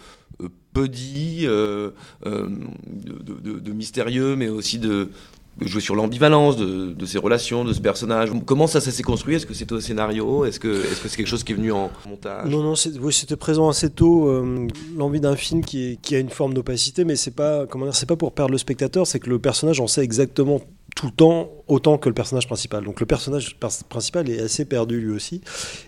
euh, 0.78 2.48
de, 2.86 3.58
de, 3.58 3.72
mystérieux, 3.72 4.36
mais 4.36 4.48
aussi 4.48 4.78
de 4.78 5.10
jouer 5.60 5.80
sur 5.80 5.94
l'ambivalence 5.94 6.56
de, 6.56 6.92
de, 6.92 7.06
ces 7.06 7.18
relations, 7.18 7.64
de 7.64 7.72
ce 7.72 7.80
personnage. 7.80 8.30
Comment 8.46 8.66
ça, 8.66 8.80
s'est 8.80 9.02
construit? 9.02 9.36
Est-ce 9.36 9.46
que 9.46 9.54
c'était 9.54 9.72
au 9.72 9.80
scénario? 9.80 10.44
Est-ce 10.44 10.60
que 10.60 10.82
c'est 10.82 11.16
quelque 11.16 11.26
chose 11.26 11.44
qui 11.44 11.52
est 11.52 11.56
venu 11.56 11.72
en 11.72 11.90
montage? 12.08 12.48
Non, 12.48 12.62
non, 12.62 12.74
c'était 12.74 13.36
présent 13.36 13.68
assez 13.68 13.90
tôt. 13.90 14.28
Euh, 14.28 14.66
l'envie 14.96 15.20
d'un 15.20 15.36
film 15.36 15.64
qui, 15.64 15.98
qui, 16.02 16.14
a 16.14 16.18
une 16.18 16.30
forme 16.30 16.54
d'opacité, 16.54 17.04
mais 17.04 17.16
c'est 17.16 17.34
pas 17.34 17.66
comment 17.66 17.86
dire, 17.86 17.94
c'est 17.94 18.08
pas 18.08 18.16
pour 18.16 18.32
perdre 18.32 18.52
le 18.52 18.58
spectateur, 18.58 19.06
c'est 19.06 19.20
que 19.20 19.30
le 19.30 19.38
personnage 19.38 19.80
en 19.80 19.86
sait 19.86 20.02
exactement 20.02 20.60
tout 20.96 21.06
le 21.06 21.12
temps 21.12 21.50
autant 21.68 21.98
que 21.98 22.08
le 22.08 22.14
personnage 22.14 22.46
principal. 22.46 22.84
Donc 22.84 23.00
le 23.00 23.06
personnage 23.06 23.56
principal 23.88 24.28
est 24.28 24.40
assez 24.40 24.64
perdu 24.64 25.00
lui 25.00 25.12
aussi. 25.12 25.40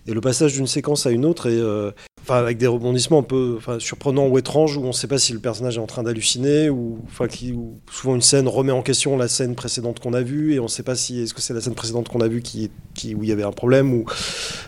Et 0.06 0.12
le 0.12 0.20
passage 0.20 0.54
d'une 0.54 0.66
séquence 0.66 1.06
à 1.06 1.10
une 1.10 1.24
autre 1.24 1.48
est, 1.48 1.58
euh, 1.58 1.90
enfin, 2.22 2.36
avec 2.36 2.58
des 2.58 2.66
rebondissements 2.66 3.18
un 3.18 3.24
peu 3.24 3.58
surprenants 3.78 4.28
ou 4.28 4.38
étranges 4.38 4.76
où 4.76 4.82
on 4.84 4.88
ne 4.88 4.92
sait 4.92 5.08
pas 5.08 5.18
si 5.18 5.32
le 5.32 5.38
personnage 5.38 5.76
est 5.76 5.80
en 5.80 5.86
train 5.86 6.02
d'halluciner 6.02 6.70
ou, 6.70 6.98
enfin, 7.06 7.26
qui, 7.26 7.54
souvent 7.90 8.14
une 8.14 8.22
scène 8.22 8.48
remet 8.48 8.72
en 8.72 8.82
question 8.82 9.16
la 9.16 9.28
scène 9.28 9.54
précédente 9.54 10.00
qu'on 10.00 10.14
a 10.14 10.22
vue 10.22 10.54
et 10.54 10.60
on 10.60 10.64
ne 10.64 10.68
sait 10.68 10.82
pas 10.82 10.94
si 10.94 11.20
est-ce 11.20 11.34
que 11.34 11.40
c'est 11.40 11.54
la 11.54 11.60
scène 11.60 11.74
précédente 11.74 12.08
qu'on 12.08 12.20
a 12.20 12.28
vue 12.28 12.42
qui, 12.42 12.70
où 13.14 13.22
il 13.22 13.28
y 13.28 13.32
avait 13.32 13.42
un 13.42 13.52
problème 13.52 13.92
ou, 13.92 14.04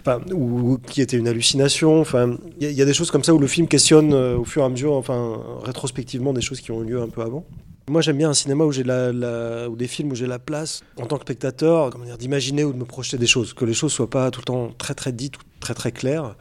enfin, 0.01 0.21
ou, 0.33 0.79
qui 0.79 1.01
était 1.01 1.17
une 1.17 1.29
hallucination. 1.29 2.01
Enfin, 2.01 2.37
il 2.61 2.71
y, 2.71 2.83
a 2.83 2.85
des 2.85 2.95
choses 2.95 3.11
comme 3.11 3.25
ça 3.25 3.35
où 3.35 3.39
le 3.39 3.47
film 3.47 3.69
questionne 3.69 4.13
euh, 4.13 4.37
au 4.37 4.45
fur 4.45 4.63
et 4.63 4.65
à 4.65 4.69
mesure, 4.69 4.95
enfin, 4.95 5.41
rétrospectivement 5.63 6.33
des 6.33 6.41
choses 6.41 6.61
qui 6.61 6.71
ont 6.71 6.83
eu 6.83 6.87
lieu 6.87 7.01
un 7.01 7.09
peu 7.09 7.23
avant. 7.23 7.45
Moi, 7.87 8.01
j'aime 8.01 8.17
bien 8.17 8.31
un 8.31 8.35
cinéma 8.35 8.65
où 8.65 8.73
j'ai 8.73 8.83
la, 8.83 9.69
ou 9.69 9.77
des 9.77 9.87
films 9.87 10.13
où 10.13 10.15
j'ai 10.15 10.27
la 10.27 10.39
place, 10.39 10.83
en 10.99 11.07
tant 11.07 11.17
que 11.17 11.23
spectateur, 11.23 11.91
d'imaginer 12.19 12.65
ou 12.65 12.73
de 12.73 12.79
me 12.79 12.87
projeter 12.87 13.19
des 13.19 13.27
choses, 13.27 13.53
que 13.53 13.67
les 13.67 13.75
choses 13.75 13.93
soient 13.93 14.09
pas 14.09 14.31
tout 14.31 14.41
le 14.41 14.47
temps 14.47 14.71
très 14.79 14.95
très 14.95 15.13
dites, 15.13 15.35
très 15.61 15.75
très 15.75 15.93
claires. 15.93 16.35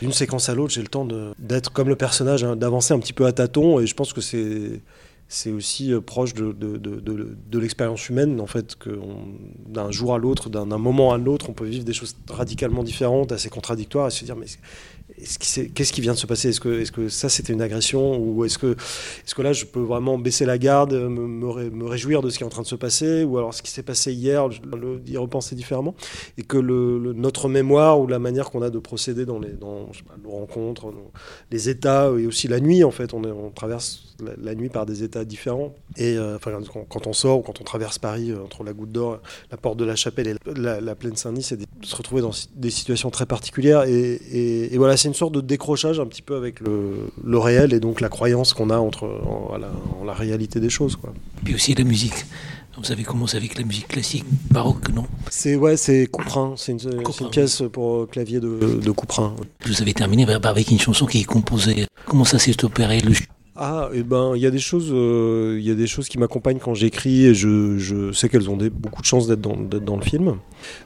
D'une 0.00 0.12
séquence 0.12 0.48
à 0.48 0.54
l'autre, 0.54 0.72
j'ai 0.72 0.80
le 0.80 0.88
temps 0.88 1.06
d'être 1.38 1.70
comme 1.70 1.88
le 1.88 1.96
personnage, 1.96 2.44
hein, 2.44 2.56
d'avancer 2.56 2.94
un 2.94 2.98
petit 2.98 3.12
peu 3.12 3.26
à 3.26 3.32
tâtons, 3.32 3.78
et 3.78 3.86
je 3.86 3.94
pense 3.94 4.12
que 4.14 4.22
c'est 4.22 4.80
c'est 5.28 5.50
aussi 5.50 5.92
euh, 5.92 6.00
proche 6.00 6.34
de, 6.34 6.52
de, 6.52 6.76
de, 6.76 7.00
de 7.00 7.58
l'expérience 7.58 8.08
humaine, 8.08 8.40
en 8.40 8.46
fait, 8.46 8.76
que 8.76 8.96
d'un 9.66 9.90
jour 9.90 10.14
à 10.14 10.18
l'autre, 10.18 10.50
d'un 10.50 10.64
moment 10.78 11.12
à 11.12 11.18
l'autre, 11.18 11.50
on 11.50 11.52
peut 11.52 11.64
vivre 11.64 11.84
des 11.84 11.92
choses 11.92 12.16
radicalement 12.30 12.84
différentes, 12.84 13.32
assez 13.32 13.48
contradictoires, 13.48 14.06
et 14.06 14.10
se 14.12 14.24
dire, 14.24 14.36
mais 14.36 14.46
qu'est-ce 15.18 15.92
qui 15.92 16.00
vient 16.00 16.12
de 16.12 16.18
se 16.18 16.26
passer? 16.26 16.50
Est-ce 16.50 16.60
que, 16.60 17.08
ça 17.08 17.28
c'était 17.28 17.52
une 17.52 17.62
agression? 17.62 18.18
Ou 18.18 18.44
est-ce 18.44 18.58
que, 18.58 18.76
là 19.42 19.52
je 19.52 19.64
peux 19.64 19.80
vraiment 19.80 20.18
baisser 20.18 20.44
la 20.44 20.58
garde, 20.58 20.92
me, 20.94 21.26
me, 21.26 21.84
réjouir 21.86 22.22
de 22.22 22.30
ce 22.30 22.38
qui 22.38 22.44
est 22.44 22.46
en 22.46 22.50
train 22.50 22.62
de 22.62 22.66
se 22.66 22.74
passer? 22.74 23.24
Ou 23.24 23.38
alors 23.38 23.54
ce 23.54 23.62
qui 23.62 23.70
s'est 23.70 23.82
passé 23.82 24.12
hier, 24.12 24.48
y 25.06 25.16
repenser 25.16 25.54
différemment? 25.54 25.94
Et 26.38 26.42
que 26.42 26.58
le, 26.58 27.12
notre 27.14 27.48
mémoire 27.48 28.00
ou 28.00 28.06
la 28.06 28.18
manière 28.18 28.50
qu'on 28.50 28.62
a 28.62 28.70
de 28.70 28.78
procéder 28.78 29.24
dans, 29.24 29.38
les, 29.38 29.52
nos 29.54 30.30
rencontres, 30.30 30.92
les 31.50 31.68
états 31.68 32.10
et 32.18 32.26
aussi 32.26 32.48
la 32.48 32.60
nuit 32.60 32.84
en 32.84 32.90
fait, 32.90 33.14
on, 33.14 33.50
traverse 33.54 34.14
la, 34.42 34.54
nuit 34.54 34.68
par 34.68 34.86
des 34.86 35.02
états 35.02 35.24
différents. 35.24 35.74
Et 35.96 36.16
euh, 36.16 36.38
quand, 36.88 37.06
on 37.06 37.12
sort 37.12 37.38
ou 37.38 37.42
quand 37.42 37.60
on 37.60 37.64
traverse 37.64 37.98
Paris 37.98 38.30
euh, 38.30 38.42
entre 38.42 38.64
la 38.64 38.72
Goutte 38.72 38.92
d'Or, 38.92 39.20
la 39.50 39.56
porte 39.56 39.78
de 39.78 39.84
la 39.84 39.96
Chapelle 39.96 40.28
et 40.28 40.34
la, 40.54 40.94
plaine 40.94 41.16
Saint-Denis, 41.16 41.42
c'est 41.42 41.56
de 41.56 41.66
se 41.82 41.96
retrouver 41.96 42.22
dans 42.22 42.32
des 42.54 42.70
situations 42.70 43.10
très 43.10 43.26
particulières. 43.26 43.84
Et 43.86 44.76
voilà 44.76 44.95
c'est 44.96 45.08
une 45.08 45.14
sorte 45.14 45.34
de 45.34 45.40
décrochage 45.40 46.00
un 46.00 46.06
petit 46.06 46.22
peu 46.22 46.36
avec 46.36 46.60
le, 46.60 47.08
le 47.24 47.38
réel 47.38 47.72
et 47.72 47.80
donc 47.80 48.00
la 48.00 48.08
croyance 48.08 48.52
qu'on 48.52 48.70
a 48.70 48.78
entre, 48.78 49.04
en, 49.04 49.56
la, 50.04 50.14
réalité 50.14 50.60
des 50.60 50.70
choses. 50.70 50.96
Quoi. 50.96 51.12
Puis 51.44 51.54
aussi 51.54 51.74
la 51.74 51.84
musique. 51.84 52.24
Vous 52.78 52.92
avez 52.92 53.04
commencé 53.04 53.38
avec 53.38 53.58
la 53.58 53.64
musique 53.64 53.88
classique 53.88 54.24
baroque, 54.50 54.90
non? 54.90 55.06
C'est 55.30 55.56
ouais, 55.56 55.78
c'est 55.78 56.06
Couperin. 56.08 56.54
C'est 56.58 56.72
une, 56.72 56.80
une, 56.92 57.30
pièce 57.30 57.62
pour 57.72 58.06
clavier 58.06 58.38
de, 58.38 58.80
de 58.82 58.90
Couperin. 58.90 59.34
Vous 59.64 59.80
avez 59.80 59.94
terminé 59.94 60.26
avec 60.30 60.70
une 60.70 60.78
chanson 60.78 61.06
qui 61.06 61.20
est 61.20 61.24
composée. 61.24 61.86
Comment 62.04 62.24
ça 62.24 62.38
s'est 62.38 62.64
opéré 62.64 63.00
le... 63.00 63.14
Ah, 63.58 63.88
et 63.94 64.00
eh 64.00 64.02
ben, 64.02 64.32
il 64.36 64.42
y 64.42 64.46
a 64.46 64.50
des 64.50 64.58
choses, 64.58 64.90
euh, 64.92 65.56
il 65.58 65.66
y 65.66 65.70
a 65.70 65.74
des 65.74 65.86
choses 65.86 66.08
qui 66.08 66.18
m'accompagnent 66.18 66.58
quand 66.58 66.74
j'écris 66.74 67.24
et 67.24 67.34
je, 67.34 67.78
je 67.78 68.12
sais 68.12 68.28
qu'elles 68.28 68.50
ont 68.50 68.56
des, 68.58 68.68
beaucoup 68.68 69.00
de 69.00 69.06
chances 69.06 69.26
d'être 69.26 69.40
dans, 69.40 69.56
dans, 69.56 69.96
le 69.96 70.02
film. 70.02 70.36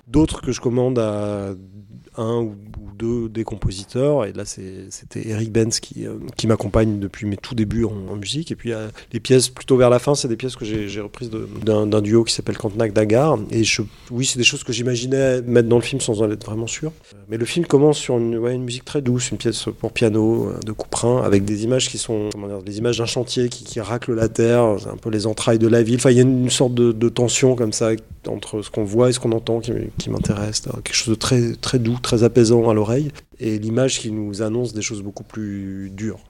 D'autres 0.07 0.41
que 0.41 0.53
je 0.53 0.61
commande 0.61 0.97
à 1.01 1.55
un 2.21 2.43
ou 2.43 2.55
deux 2.97 3.29
des 3.29 3.45
compositeurs. 3.45 4.25
Et 4.27 4.33
là, 4.33 4.45
c'était 4.45 5.29
Eric 5.29 5.51
Benz 5.51 5.81
qui, 5.81 6.07
euh, 6.07 6.19
qui 6.37 6.47
m'accompagne 6.47 6.99
depuis 7.01 7.27
mes 7.27 7.37
tout 7.37 7.55
débuts 7.55 7.85
en, 7.85 8.17
musique. 8.21 8.51
Et 8.51 8.57
puis, 8.57 8.73
les 9.13 9.21
pièces 9.21 9.49
plutôt 9.49 9.77
vers 9.77 9.89
la 9.89 9.99
fin, 9.99 10.15
c'est 10.15 10.29
des 10.29 10.37
pièces 10.37 10.57
que 10.57 10.65
j'ai 10.65 11.01
reprises 11.01 11.31
d'un 11.31 12.03
duo 12.03 12.25
qui 12.25 12.35
s'appelle 12.35 12.59
Cantenac 12.59 12.93
Dagar. 12.93 13.39
Et 13.51 13.63
oui, 14.11 14.27
c'est 14.27 14.39
des 14.39 14.45
choses 14.45 14.63
que 14.63 14.73
j'imaginais 14.73 15.41
mettre 15.43 15.69
dans 15.69 15.77
le 15.77 15.83
film 15.83 16.01
sans 16.01 16.21
en 16.21 16.31
être 16.31 16.45
vraiment 16.45 16.67
sûr. 16.67 16.93
Mais 17.29 17.37
le 17.37 17.45
film 17.45 17.65
commence 17.65 17.99
sur 17.99 18.19
une, 18.19 18.39
musique 18.63 18.85
très 18.85 19.01
douce, 19.01 19.31
une 19.31 19.39
pièce 19.39 19.67
pour 19.79 19.93
piano 19.93 20.49
euh, 20.49 20.59
de 20.67 20.73
Couperin, 20.73 21.23
avec 21.23 21.45
des 21.45 21.65
images 21.65 21.89
qui 21.89 21.99
sont 21.99 22.29
dire, 22.29 22.63
des 22.63 22.79
images 22.79 22.99
d'un 22.99 23.07
chantier 23.07 23.49
qui, 23.49 23.65
qui 23.65 23.81
racle 23.81 24.13
la 24.15 24.29
terre, 24.29 24.63
un 24.63 24.97
peu 25.01 25.11
les 25.11 25.27
entrailles 25.27 25.59
de 25.59 25.69
la 25.69 25.83
ville. 25.83 26.01
Il 26.05 26.13
y 26.13 26.19
a 26.19 26.23
une, 26.23 26.51
sorte 26.51 26.75
de, 26.75 27.09
tension 27.09 27.55
comme 27.55 27.73
ça 27.73 27.91
entre 28.29 28.63
ce 28.63 28.71
qu'on 28.71 28.85
voit 28.85 29.09
et 29.09 29.13
ce 29.13 29.21
qu'on 29.21 29.33
entend 29.33 29.61
qui, 29.61 29.73
m'intéresse. 30.11 30.63
Quelque 30.85 30.95
chose 30.95 31.09
de 31.09 31.15
très, 31.15 31.53
très 31.55 31.79
doux, 31.79 31.99
très 32.03 32.10
apaisant 32.19 32.69
à 32.69 32.75
l'oreille, 32.75 33.11
et 33.39 33.59
l'image 33.59 33.99
qui 33.99 34.11
nous 34.11 34.43
annonce 34.43 34.73
des 34.73 34.83
choses 34.83 35.03
beaucoup 35.03 35.25
plus 35.25 35.91
dures. 35.91 36.21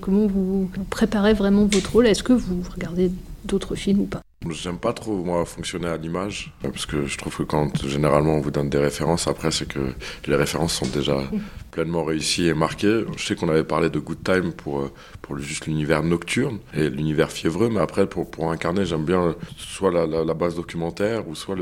Comment 0.00 0.26
vous, 0.26 0.70
préparez 0.88 1.34
vraiment 1.34 1.66
votre 1.66 1.92
rôle? 1.92 2.06
Est-ce 2.06 2.22
que 2.22 2.32
vous 2.32 2.62
regardez 2.72 3.10
d'autres 3.44 3.74
films 3.74 4.00
ou 4.00 4.06
pas? 4.06 4.22
J'aime 4.48 4.78
pas 4.78 4.94
trop, 4.94 5.22
moi, 5.22 5.44
fonctionner 5.44 5.88
à 5.88 5.98
l'image, 5.98 6.54
parce 6.62 6.86
que 6.86 7.04
je 7.04 7.18
trouve 7.18 7.36
que 7.36 7.42
quand 7.42 7.86
généralement 7.86 8.36
on 8.36 8.40
vous 8.40 8.50
donne 8.50 8.70
des 8.70 8.78
références, 8.78 9.28
après, 9.28 9.50
c'est 9.50 9.68
que 9.68 9.92
les 10.26 10.36
références 10.36 10.72
sont 10.72 10.86
déjà 10.86 11.18
pleinement 11.70 12.04
réussies 12.04 12.48
et 12.48 12.54
marquées. 12.54 13.04
Je 13.16 13.24
sais 13.24 13.34
qu'on 13.34 13.48
avait 13.48 13.64
parlé 13.64 13.90
de 13.90 13.98
Good 13.98 14.22
Time 14.24 14.52
pour, 14.52 14.80
euh, 14.80 14.90
pour 15.22 15.38
juste 15.38 15.66
l'univers 15.66 16.02
nocturne 16.02 16.58
et 16.74 16.90
l'univers 16.90 17.30
fiévreux, 17.30 17.70
mais 17.70 17.80
après, 17.80 18.06
pour, 18.06 18.30
pour 18.30 18.50
incarner, 18.50 18.84
j'aime 18.84 19.04
bien 19.04 19.34
soit 19.56 19.90
la, 19.90 20.06
la, 20.06 20.24
la, 20.24 20.34
base 20.34 20.56
documentaire, 20.56 21.28
ou 21.28 21.34
soit 21.34 21.56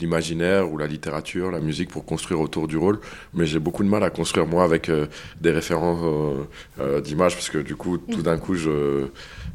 l'imaginaire, 0.00 0.70
ou 0.70 0.78
la 0.78 0.86
littérature, 0.86 1.50
la 1.50 1.60
musique 1.60 1.90
pour 1.90 2.04
construire 2.04 2.40
autour 2.40 2.68
du 2.68 2.76
rôle. 2.76 2.98
Mais 3.32 3.46
j'ai 3.46 3.58
beaucoup 3.58 3.84
de 3.84 3.88
mal 3.88 4.02
à 4.02 4.10
construire, 4.10 4.46
moi, 4.46 4.64
avec 4.64 4.88
euh, 4.88 5.06
des 5.40 5.50
références 5.50 6.00
euh, 6.02 6.44
euh 6.80 7.00
d'images, 7.00 7.34
parce 7.34 7.50
que 7.50 7.58
du 7.58 7.76
coup, 7.76 7.98
tout 7.98 8.22
d'un 8.22 8.38
coup, 8.38 8.54
je, 8.54 9.06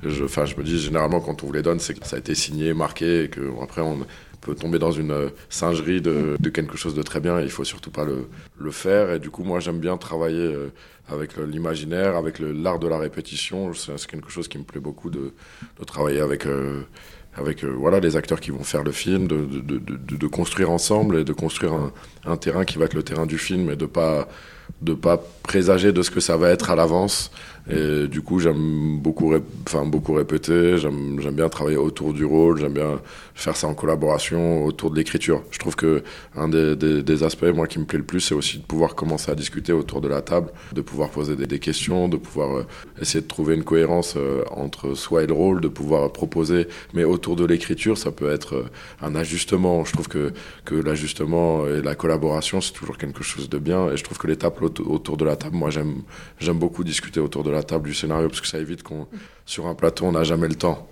je, 0.04 0.26
je 0.28 0.56
me 0.56 0.64
dis, 0.64 0.80
généralement, 0.80 1.20
quand 1.20 1.44
on 1.44 1.48
vous 1.48 1.54
les 1.54 1.62
donne, 1.62 1.80
c'est 1.80 2.00
que 2.00 2.08
ça 2.08 2.16
a 2.16 2.20
été 2.20 2.36
signé 2.36 2.74
marqué, 2.74 3.26
et 3.26 3.30
que 3.30 3.42
après 3.62 3.82
on 3.82 4.00
peut 4.42 4.56
tomber 4.56 4.80
dans 4.80 4.92
une 4.92 5.12
euh, 5.12 5.30
singerie 5.50 6.02
de, 6.02 6.38
quelque 6.50 6.78
chose 6.78 6.96
de 6.96 7.04
très 7.04 7.20
bien, 7.20 7.40
et 7.40 7.44
il 7.44 7.52
faut 7.52 7.64
surtout 7.64 7.92
pas 7.92 8.06
le, 8.06 8.28
le 8.58 8.72
faire. 8.72 9.12
Et 9.12 9.20
du 9.20 9.30
coup, 9.30 9.44
moi, 9.44 9.60
j'aime 9.60 9.80
bien 9.80 9.98
travailler 9.98 10.54
euh, 10.54 10.70
avec 11.08 11.38
l'imaginaire, 11.38 12.16
avec 12.16 12.40
l'art 12.40 12.80
de 12.80 12.88
la 12.88 12.98
répétition. 12.98 13.74
C'est 13.74 14.06
quelque 14.08 14.30
chose 14.30 14.48
qui 14.48 14.58
me 14.58 14.64
plaît 14.64 14.82
beaucoup 14.82 15.10
de, 15.10 15.34
de 15.80 15.84
travailler 15.86 16.22
avec. 16.22 16.46
Euh, 16.46 16.82
avec 17.36 17.64
voilà 17.64 18.00
les 18.00 18.18
acteurs 18.18 18.42
qui 18.42 18.50
vont 18.50 18.64
faire 18.64 18.84
le 18.84 18.92
film, 18.92 19.28
de, 19.28 19.46
de, 19.46 20.28
construire 20.28 20.72
ensemble 20.72 21.18
et 21.18 21.24
de 21.24 21.32
construire 21.32 21.74
un, 21.74 21.94
un, 22.26 22.38
terrain 22.38 22.66
qui 22.66 22.80
va 22.80 22.86
être 22.86 22.96
le 22.96 23.04
terrain 23.04 23.28
du 23.28 23.38
film 23.38 23.70
et 23.70 23.76
de 23.76 23.86
pas 23.86 24.28
de 24.82 24.94
pas 24.94 25.22
présager 25.44 25.92
de 25.92 26.02
ce 26.02 26.12
que 26.12 26.20
ça 26.20 26.38
va 26.38 26.50
être 26.50 26.70
à 26.70 26.76
l'avance. 26.76 27.32
Et 27.70 28.08
du 28.08 28.22
coup, 28.22 28.40
j'aime 28.40 29.00
beaucoup, 29.00 29.34
enfin 29.66 29.86
beaucoup 29.86 30.14
répéter. 30.14 30.78
J'aime 30.78 31.18
bien 31.34 31.50
travailler 31.50 31.78
autour 31.78 32.14
du 32.14 32.26
rôle. 32.26 32.60
J'aime 32.60 32.74
bien 32.74 33.00
faire 33.36 33.56
ça 33.56 33.68
en 33.68 33.74
collaboration 33.74 34.66
autour 34.66 34.92
de 34.92 34.96
l'écriture. 34.96 35.44
Je 35.52 35.60
trouve 35.60 35.76
que 35.76 36.04
un 36.36 36.50
des, 36.50 37.24
aspects 37.24 37.46
moi 37.46 37.68
qui 37.68 37.80
me 37.80 37.86
plaît 37.86 38.00
le 38.00 38.06
plus, 38.06 38.22
c'est 38.22 38.36
aussi 38.36 38.60
de 38.60 38.64
pouvoir 38.64 38.96
commencer 38.96 39.32
à 39.32 39.36
discuter 39.36 39.74
autour 39.74 40.02
de 40.02 40.08
la 40.08 40.22
table, 40.22 40.52
de 40.74 40.82
pouvoir 40.82 41.10
poser 41.10 41.36
des, 41.36 41.60
questions, 41.60 42.08
de 42.08 42.18
pouvoir 42.18 42.58
euh, 42.58 42.66
essayer 43.02 43.22
de 43.22 43.28
trouver 43.28 43.56
une 43.56 43.64
cohérence 43.64 44.16
euh, 44.16 44.44
entre 44.52 44.94
soi 44.94 45.24
et 45.24 45.28
le 45.28 45.34
rôle, 45.34 45.62
de 45.62 45.68
pouvoir 45.68 46.12
proposer. 46.12 46.68
Mais 46.94 47.04
autour 47.04 47.36
de 47.36 47.46
l'écriture, 47.46 47.98
ça 47.98 48.12
peut 48.12 48.32
être 48.32 48.56
euh, 48.56 48.70
un 49.02 49.16
ajustement. 49.16 49.84
Je 49.86 49.94
trouve 49.94 50.08
que 50.08 50.32
que 50.66 50.76
l'ajustement 50.76 51.68
et 51.68 51.82
la 51.82 51.96
collaboration, 51.96 52.62
c'est 52.62 52.74
toujours 52.74 52.98
quelque 52.98 53.24
chose 53.24 53.50
de 53.50 53.58
bien. 53.58 53.92
Et 53.92 53.98
je 53.98 54.04
trouve 54.04 54.18
que 54.18 54.28
l'étape 54.28 54.62
autour 54.62 55.18
de 55.18 55.26
la 55.26 55.36
table, 55.36 55.56
moi 55.56 55.70
j'aime 55.70 56.60
beaucoup 56.60 56.84
discuter 56.84 57.20
autour 57.20 57.44
de 57.44 57.49
la 57.52 57.64
table 57.64 57.88
du 57.88 57.94
scénario 57.94 58.28
parce 58.28 58.42
que 58.42 58.48
ça 58.48 58.60
évite 58.60 58.84
qu'on 58.84 59.08
sur 59.46 59.66
un 59.68 59.76
plateau 59.76 60.06
on 60.06 60.12
n'a 60.12 60.24
jamais 60.24 60.48
le 60.48 60.56
temps. 60.56 60.88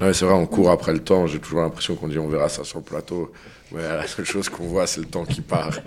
Ouais, 0.00 0.12
c'est 0.12 0.24
vrai, 0.24 0.34
on 0.34 0.46
court 0.46 0.70
après 0.70 0.92
le 0.92 1.00
temps. 1.00 1.26
J'ai 1.26 1.38
toujours 1.38 1.60
l'impression 1.60 1.96
qu'on 1.96 2.08
dit 2.08 2.18
on 2.18 2.28
verra 2.28 2.48
ça 2.48 2.64
sur 2.64 2.78
le 2.78 2.84
plateau. 2.84 3.32
Ouais, 3.72 3.82
la 3.82 4.06
seule 4.06 4.24
chose 4.24 4.48
qu'on 4.48 4.66
voit, 4.66 4.86
c'est 4.86 5.00
le 5.00 5.06
temps 5.06 5.24
qui 5.24 5.40
part 5.40 5.80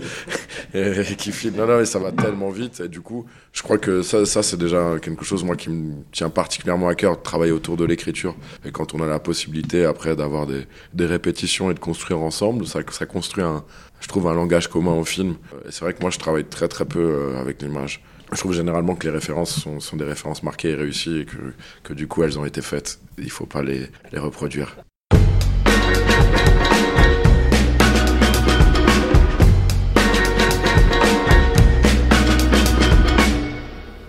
et, 0.74 0.80
et, 1.12 1.16
qui 1.16 1.32
file. 1.32 1.54
Non, 1.54 1.66
non, 1.66 1.78
mais 1.78 1.86
ça 1.86 1.98
va 1.98 2.12
tellement 2.12 2.50
vite. 2.50 2.82
Et 2.82 2.90
du 2.90 3.00
coup, 3.00 3.26
je 3.54 3.64
crois 3.64 3.78
que 3.78 4.02
ça, 4.02 4.26
ça 4.26 4.44
c'est 4.44 4.58
déjà 4.58 5.00
quelque 5.02 5.24
chose, 5.24 5.46
moi, 5.46 5.56
qui 5.56 5.70
me 5.70 5.94
tient 6.12 6.30
particulièrement 6.30 6.90
à 6.90 6.96
cœur, 6.96 7.16
de 7.16 7.22
travailler 7.22 7.54
autour 7.54 7.78
de 7.78 7.86
l'écriture. 7.86 8.36
Et 8.66 8.72
quand 8.72 8.94
on 8.94 9.02
a 9.02 9.08
la 9.08 9.20
possibilité, 9.20 9.86
après, 9.86 10.14
d'avoir 10.18 10.46
des, 10.46 10.66
des 10.94 11.06
répétitions 11.06 11.72
et 11.72 11.74
de 11.74 11.80
construire 11.80 12.20
ensemble, 12.20 12.68
ça, 12.68 12.82
ça 12.92 13.06
construit, 13.06 13.46
un, 13.46 13.64
je 14.02 14.10
trouve, 14.10 14.28
un 14.28 14.34
langage 14.34 14.68
commun 14.68 14.96
au 14.96 15.06
film. 15.06 15.36
Et 15.66 15.72
c'est 15.72 15.86
vrai 15.86 15.94
que 15.94 16.02
moi, 16.02 16.10
je 16.10 16.20
travaille 16.20 16.46
très, 16.46 16.68
très 16.68 16.86
peu 16.86 17.00
euh, 17.00 17.40
avec 17.40 17.62
l'image. 17.62 18.02
Je 18.32 18.38
trouve 18.38 18.54
généralement 18.54 18.96
que 18.96 19.08
les 19.08 19.14
références 19.14 19.60
sont, 19.60 19.98
des 19.98 20.04
références 20.06 20.44
marquées 20.44 20.70
et 20.70 20.76
réussies 20.76 21.20
et 21.20 21.26
que, 21.26 21.54
que 21.84 21.94
du 21.94 22.08
coup 22.08 22.24
elles 22.24 22.38
ont 22.38 22.46
été 22.46 22.62
faites. 22.62 23.00
Il 23.18 23.26
ne 23.26 23.30
faut 23.30 23.46
pas 23.46 23.64
les, 23.64 23.90
reproduire. 24.14 24.76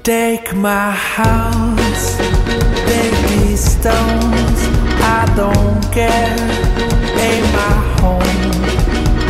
Take 0.03 0.55
my 0.55 0.95
house, 1.17 2.17
baby 2.87 3.57
stones, 3.57 3.93
I 5.01 5.25
don't 5.37 5.93
care. 5.93 6.61
My 7.53 7.75
home. 8.01 8.51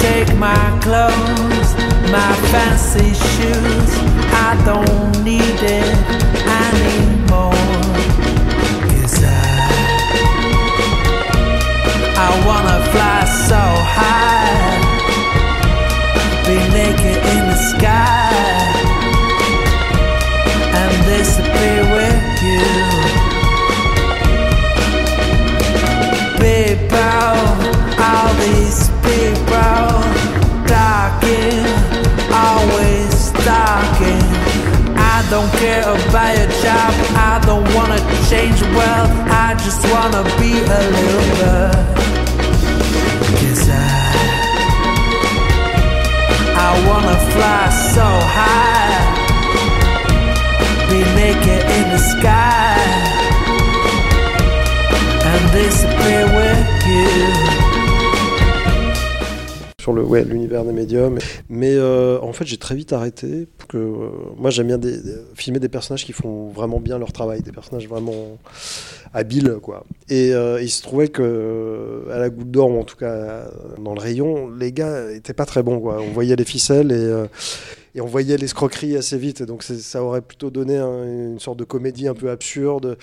Take 0.00 0.35
my 0.37 0.79
clothes, 0.81 1.74
my 2.11 2.33
fancy 2.50 3.14
shoes, 3.14 4.19
I 4.33 4.51
don't 4.64 5.25
need 5.25 5.61
it. 5.62 5.97
Anymore. 6.66 7.53
I, 8.90 9.38
I 12.16 12.31
wanna 12.47 12.79
fly 12.93 13.21
so 13.49 13.62
high, 13.97 14.79
be 16.47 16.57
naked 16.75 17.19
in 17.35 17.43
the 17.49 17.57
sky 17.57 18.80
don't 35.31 35.53
care 35.53 35.83
about 35.83 36.37
your 36.37 36.49
job, 36.61 36.93
I 37.14 37.40
don't 37.47 37.62
wanna 37.73 37.99
change 38.29 38.61
world, 38.75 39.11
I 39.31 39.55
just 39.62 39.81
wanna 39.93 40.25
be 40.40 40.59
a 40.59 40.83
little 40.99 41.31
bird. 41.38 41.87
Cause 43.38 43.69
I, 43.71 43.79
I 46.66 46.71
wanna 46.88 47.16
fly 47.31 47.71
so 47.95 48.07
high 48.37 48.81
be 50.90 50.99
naked 51.14 51.62
in 51.79 51.90
the 51.95 51.99
sky 51.99 52.75
and 55.31 55.53
disappear 55.53 56.27
with 56.27 56.66
you. 56.88 57.60
Le 59.92 60.22
l'univers 60.22 60.64
des 60.64 60.72
médiums. 60.72 61.18
Mais 61.48 61.74
euh, 61.74 62.18
en 62.20 62.33
fait 62.33 62.44
j'ai 62.46 62.57
très 62.57 62.74
vite 62.74 62.92
arrêté 62.92 63.48
que 63.68 63.76
euh, 63.76 64.09
moi 64.37 64.50
j'aime 64.50 64.66
bien 64.66 64.81
filmer 65.35 65.59
des 65.59 65.68
personnages 65.68 66.05
qui 66.05 66.12
font 66.12 66.48
vraiment 66.48 66.81
bien 66.81 66.98
leur 66.98 67.12
travail 67.12 67.42
des 67.42 67.53
personnages 67.53 67.88
vraiment 67.88 68.38
habiles 69.14 69.59
quoi. 69.62 69.85
Et 70.09 70.35
euh, 70.35 70.61
il 70.62 70.70
se 70.70 70.83
trouvait 70.83 71.09
que 71.09 72.05
à 72.11 72.18
la 72.18 72.31
goutte 72.31 72.50
d'or 72.50 72.70
en 72.70 72.85
tout 72.85 72.96
cas 72.96 73.50
dans 73.83 73.94
le 73.94 74.00
rayon 74.00 74.50
les 74.50 74.72
gars 74.72 75.11
étaient 75.11 75.35
pas 75.35 75.46
très 75.46 75.62
bons 75.62 75.81
quoi. 75.81 76.00
On 76.00 76.12
voyait 76.12 76.37
les 76.37 76.44
ficelles 76.44 76.92
et 76.92 77.26
et 77.94 78.00
on 78.00 78.07
voyait 78.07 78.37
l'escroquerie 78.37 78.96
assez 78.96 79.18
vite. 79.18 79.42
Donc 79.42 79.62
ça 79.62 80.03
aurait 80.03 80.20
plutôt 80.20 80.50
donné 80.50 80.76
un, 80.76 81.05
une 81.05 81.40
sorte 81.40 81.59
de 81.59 81.64
comédie 81.64 82.07
un 82.07 82.14
peu 82.14 82.31
absurde 82.31 82.96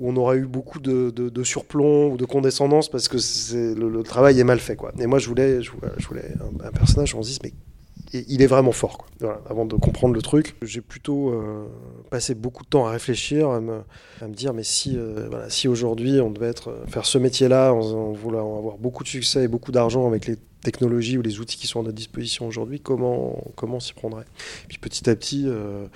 où 0.00 0.10
on 0.10 0.16
aurait 0.16 0.38
eu 0.38 0.46
beaucoup 0.46 0.80
de, 0.80 1.44
surplomb 1.44 2.12
ou 2.12 2.16
de 2.16 2.24
condescendance 2.24 2.88
parce 2.88 3.08
que 3.08 3.18
le, 3.74 4.02
travail 4.02 4.40
est 4.40 4.44
mal 4.44 4.58
fait. 4.58 4.76
Quoi. 4.76 4.92
Et 4.98 5.06
moi, 5.06 5.18
je 5.18 5.28
voulais, 5.28 5.58
un, 5.58 6.66
un, 6.66 6.72
personnage 6.72 7.14
on 7.14 7.22
se 7.22 7.28
dise, 7.28 7.38
mais 7.44 7.52
il 8.12 8.42
est 8.42 8.46
vraiment 8.46 8.72
fort. 8.72 8.98
Quoi. 8.98 9.42
Avant 9.48 9.66
de 9.66 9.76
comprendre 9.76 10.14
le 10.14 10.22
truc, 10.22 10.56
j'ai 10.62 10.80
plutôt 10.80 11.30
euh, 11.30 11.66
passé 12.10 12.34
beaucoup 12.34 12.64
de 12.64 12.68
temps 12.68 12.86
à 12.86 12.90
réfléchir, 12.90 13.50
à 13.50 13.60
me, 13.60 13.82
dire, 14.28 14.52
mais 14.52 14.64
si, 14.64 14.96
euh, 14.96 15.48
si 15.48 15.68
aujourd'hui 15.68 16.20
on 16.20 16.30
devait 16.30 16.48
être, 16.48 16.76
faire 16.88 17.06
ce 17.06 17.18
métier-là 17.18 17.72
en, 17.72 17.80
en 17.80 18.12
voulant 18.12 18.58
avoir 18.58 18.78
beaucoup 18.78 19.04
de 19.04 19.08
succès 19.08 19.44
et 19.44 19.48
beaucoup 19.48 19.70
d'argent 19.70 20.06
avec 20.08 20.26
les 20.26 20.36
technologies 20.62 21.18
ou 21.18 21.22
les 21.22 21.40
outils 21.40 21.56
qui 21.56 21.66
sont 21.66 21.80
à 21.80 21.82
notre 21.84 21.94
disposition 21.94 22.46
aujourd'hui, 22.46 22.80
comment, 22.80 23.42
comment 23.56 23.76
on 23.76 23.80
s'y 23.80 23.94
prendrait? 23.94 24.26
Puis 24.68 24.78
petit 24.78 25.08
à 25.08 25.16
petit, 25.16 25.44
euh, 25.46 25.86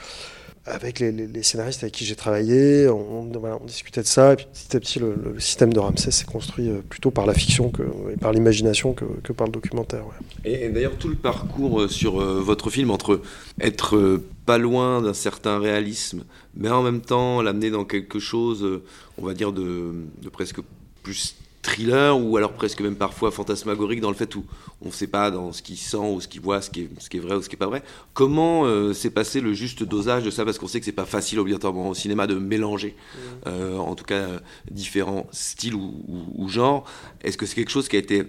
avec 0.67 1.01
les, 1.01 1.43
scénaristes 1.43 1.83
avec 1.83 1.95
qui 1.95 2.05
j'ai 2.05 2.17
travaillé, 2.17 2.89
on, 2.89 3.25
discutait 3.67 4.01
de 4.01 4.07
ça, 4.07 4.33
et 4.33 4.37
puis 4.37 4.47
petit 4.47 4.77
à 4.77 4.81
petit, 4.81 4.99
le, 4.99 5.39
système 5.39 5.73
de 5.73 5.79
Ramsès 5.79 6.11
s'est 6.11 6.25
construit 6.25 6.69
euh, 6.69 6.81
plutôt 6.89 7.11
par 7.11 7.27
la 7.27 7.35
fiction 7.35 7.71
que, 7.71 7.83
et 8.13 8.17
par 8.17 8.33
l'imagination 8.33 8.95
que, 8.95 9.33
par 9.33 9.47
le 9.47 9.53
documentaire. 9.53 10.05
Et, 10.45 10.69
d'ailleurs, 10.71 10.97
tout 10.97 11.09
le 11.09 11.17
parcours 11.17 11.83
euh, 11.83 11.89
sur 11.89 12.21
euh, 12.21 12.41
votre 12.41 12.71
film, 12.71 12.91
entre 12.91 13.21
être 13.61 14.21
pas 14.47 14.59
loin 14.59 15.03
d'un 15.03 15.15
certain 15.15 15.59
réalisme, 15.59 16.25
mais 16.57 16.71
en 16.71 16.83
même 16.83 17.01
temps 17.01 17.43
l'amener 17.43 17.71
dans 17.71 17.85
quelque 17.85 18.19
chose, 18.19 18.81
on 19.19 19.25
va 19.25 19.35
dire, 19.35 19.53
de 19.53 20.05
presque 20.31 20.61
plus 21.03 21.37
thriller 21.65 22.17
ou 22.17 22.37
alors 22.37 22.53
presque 22.53 22.81
même 22.81 22.95
parfois 22.95 23.31
fantasmagorique 23.31 24.01
dans 24.01 24.11
le 24.11 24.15
fait 24.15 24.37
où 24.37 24.45
on 24.83 24.89
ne 24.89 24.93
sait 24.93 25.07
pas 25.07 25.31
dans 25.31 25.53
ce 25.53 25.63
qu'il 25.63 25.79
sent 25.79 25.97
ou 25.97 26.21
ce 26.21 26.29
qu'il 26.29 26.43
voit, 26.43 26.61
ce 26.61 26.71
qui, 26.71 26.83
est, 26.83 26.91
ce 26.99 27.09
qui 27.09 27.17
est 27.17 27.21
vrai 27.21 27.37
ou 27.37 27.43
ce 27.43 27.49
qui 27.49 27.55
n'est 27.55 27.59
pas 27.59 27.67
vrai. 27.67 27.83
Comment 28.13 28.65
euh, 28.67 28.93
s'est 28.93 29.11
passé 29.11 29.41
le 29.41 29.55
juste 29.55 29.83
dosage 29.83 30.25
de 30.25 30.31
ça? 30.31 30.45
Parce 30.45 30.59
qu'on 30.59 30.69
sait 30.69 30.79
que 30.79 30.85
c'est 30.85 30.93
pas 30.93 31.07
facile 31.07 31.41
obligatoirement 31.41 31.89
au 31.89 31.95
cinéma 31.95 32.27
de 32.27 32.35
mélanger, 32.35 32.95
mmh. 32.95 33.19
euh, 33.47 33.79
en 33.79 33.95
tout 33.95 34.05
cas, 34.05 34.15
euh, 34.15 34.39
différents 34.71 35.27
styles 35.33 35.75
ou, 35.75 36.05
ou, 36.07 36.45
ou 36.45 36.49
genres. 36.49 36.85
Est-ce 37.23 37.39
que 37.39 37.47
c'est 37.47 37.55
quelque 37.55 37.71
chose 37.71 37.89
qui 37.89 37.97
a 37.97 37.99
été 37.99 38.25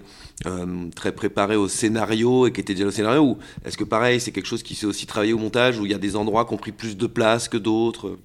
très 0.96 1.14
préparé 1.14 1.56
au 1.56 1.68
scénario 1.68 2.48
et 2.48 2.52
qui 2.52 2.60
était 2.60 2.74
déjà 2.74 2.88
au 2.88 2.92
scénario 2.92 3.22
ou 3.24 3.38
est-ce 3.64 3.78
que 3.78 3.86
pareil, 3.86 4.20
c'est 4.20 4.32
quelque 4.32 4.48
chose 4.48 4.64
qui 4.64 4.76
s'est 4.76 4.86
aussi 4.86 5.06
travaillé 5.06 5.34
au 5.34 5.38
montage 5.38 5.80
où 5.80 5.86
il 5.86 5.92
y 5.92 5.96
a 5.96 5.98
des 5.98 6.16
endroits 6.16 6.46
qui 6.46 6.54
ont 6.54 6.58
pris 6.58 6.72
plus 6.72 6.98
de 6.98 7.08
place 7.08 7.48
que 7.48 7.58
d'autres? 7.58 8.18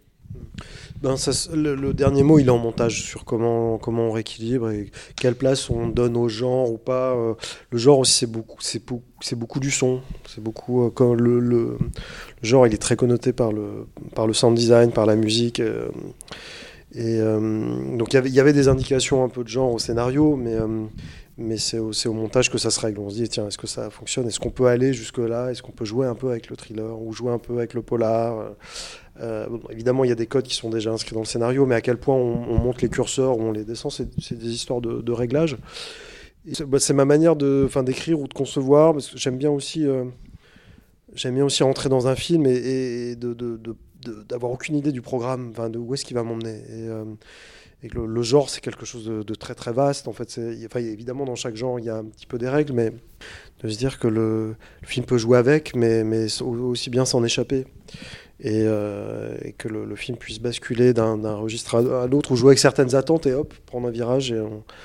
Ben, 1.02 1.14
le, 1.54 1.94
dernier 1.94 2.22
mot, 2.22 2.38
il 2.38 2.46
est 2.48 2.50
en 2.50 2.58
montage 2.58 3.02
sur 3.02 3.24
comment, 3.24 3.78
comment 3.78 4.08
on 4.08 4.12
rééquilibre 4.12 4.70
et 4.70 4.90
quelle 5.16 5.34
place 5.34 5.70
on 5.70 5.88
donne 5.88 6.14
au 6.14 6.28
genre 6.28 6.70
ou 6.70 6.76
pas. 6.76 7.14
Euh, 7.16 7.34
Le 7.70 7.78
genre 7.78 7.98
aussi, 8.00 8.12
c'est 8.12 8.26
beaucoup, 8.30 8.58
c'est 8.60 8.82
c'est 9.22 9.36
beaucoup 9.36 9.60
du 9.60 9.70
son. 9.70 10.00
C'est 10.28 10.42
beaucoup 10.42 10.84
euh, 10.84 11.14
le, 11.14 11.40
le, 11.40 11.78
genre, 12.42 12.66
il 12.66 12.74
est 12.74 12.78
très 12.78 12.96
connoté 12.96 13.32
par 13.32 13.50
le, 13.50 13.86
par 14.14 14.26
le 14.26 14.34
sound 14.34 14.54
design, 14.56 14.92
par 14.92 15.06
la 15.06 15.16
musique. 15.16 15.60
euh, 15.60 15.88
et 16.92 17.20
donc 17.20 18.12
il 18.12 18.34
y 18.34 18.40
avait- 18.40 18.52
des 18.52 18.66
indications 18.66 19.22
un 19.22 19.28
peu 19.28 19.44
de 19.44 19.48
genre 19.48 19.72
au 19.72 19.78
scénario, 19.78 20.34
mais 20.34 20.56
mais 21.40 21.56
c'est 21.56 21.78
au, 21.78 22.12
montage 22.12 22.50
que 22.50 22.58
ça 22.58 22.70
se 22.70 22.78
règle. 22.78 23.00
On 23.00 23.10
se 23.10 23.16
dit 23.16 23.28
tiens, 23.28 23.48
est-ce 23.48 23.58
que 23.58 23.66
ça 23.66 23.90
fonctionne? 23.90 24.26
Est-ce 24.28 24.38
qu'on 24.38 24.50
peut 24.50 24.66
aller 24.66 24.92
jusque 24.92 25.18
là 25.18 25.50
Est-ce 25.50 25.62
qu'on 25.62 25.72
peut 25.72 25.84
jouer 25.84 26.06
un 26.06 26.14
peu 26.14 26.30
avec 26.30 26.50
le 26.50 26.56
thriller 26.56 27.00
ou 27.00 27.12
jouer 27.12 27.32
un 27.32 27.38
peu 27.38 27.56
avec 27.58 27.74
le 27.74 27.82
polar? 27.82 28.52
Euh, 29.20 29.46
bon, 29.48 29.60
évidemment, 29.70 30.04
il 30.04 30.08
y 30.08 30.12
a 30.12 30.16
des 30.16 30.26
codes 30.26 30.44
qui 30.44 30.54
sont 30.54 30.70
déjà 30.70 30.90
inscrits 30.90 31.14
dans 31.14 31.20
le 31.20 31.26
scénario, 31.26 31.66
mais 31.66 31.74
à 31.74 31.80
quel 31.80 31.98
point 31.98 32.14
on, 32.14 32.44
on 32.48 32.58
monte 32.58 32.82
les 32.82 32.88
curseurs 32.88 33.38
ou 33.38 33.42
on 33.42 33.52
les 33.52 33.64
descend, 33.64 33.92
c'est 33.92 34.38
des 34.38 34.50
histoires 34.50 34.80
de, 34.80 35.12
réglage. 35.12 35.56
Bah, 36.66 36.78
c'est 36.78 36.94
ma 36.94 37.04
manière 37.04 37.36
d'écrire 37.36 38.20
ou 38.20 38.26
de 38.26 38.34
concevoir, 38.34 38.92
parce 38.92 39.10
que 39.10 39.18
j'aime 39.18 39.36
bien 39.36 39.50
aussi, 39.50 39.86
euh, 39.86 40.04
bien 41.24 41.44
aussi 41.44 41.62
rentrer 41.62 41.88
dans 41.88 42.06
un 42.06 42.16
film 42.16 42.46
et, 42.46 43.16
d'avoir 44.28 44.52
aucune 44.52 44.76
idée 44.76 44.92
du 44.92 45.02
programme, 45.02 45.52
de 45.70 45.78
où 45.78 45.92
est-ce 45.94 46.04
qu'il 46.04 46.16
va 46.16 46.22
m'emmener. 46.22 46.62
Euh, 46.70 47.04
le, 47.88 48.22
genre, 48.22 48.50
c'est 48.50 48.60
quelque 48.60 48.84
chose 48.84 49.06
de, 49.06 49.34
très 49.34 49.54
très 49.54 49.72
vaste. 49.72 50.08
En 50.08 50.12
fait, 50.12 50.38
évidemment, 50.76 51.24
dans 51.24 51.34
chaque 51.34 51.56
genre, 51.56 51.78
il 51.78 51.86
y 51.86 51.90
a 51.90 51.96
un 51.96 52.04
petit 52.04 52.26
peu 52.26 52.38
des 52.38 52.48
règles, 52.48 52.72
mais 52.72 52.92
de 53.62 53.68
se 53.68 53.78
dire 53.78 53.98
que 53.98 54.08
le, 54.08 54.54
film 54.82 55.06
peut 55.06 55.18
jouer 55.18 55.38
avec, 55.38 55.74
mais, 55.74 56.26
aussi 56.42 56.90
bien 56.90 57.04
s'en 57.04 57.24
échapper 57.24 57.66
et, 58.42 58.62
euh, 58.64 59.36
que 59.58 59.68
le, 59.68 59.96
film 59.96 60.16
puisse 60.16 60.40
basculer 60.40 60.92
d'un 60.92 61.34
registre 61.34 61.76
à, 61.76 62.06
l'autre 62.06 62.32
ou 62.32 62.36
jouer 62.36 62.50
avec 62.50 62.58
certaines 62.58 62.94
attentes 62.94 63.26
et 63.26 63.34
hop, 63.34 63.54
prendre 63.66 63.88
un 63.88 63.90
virage 63.90 64.34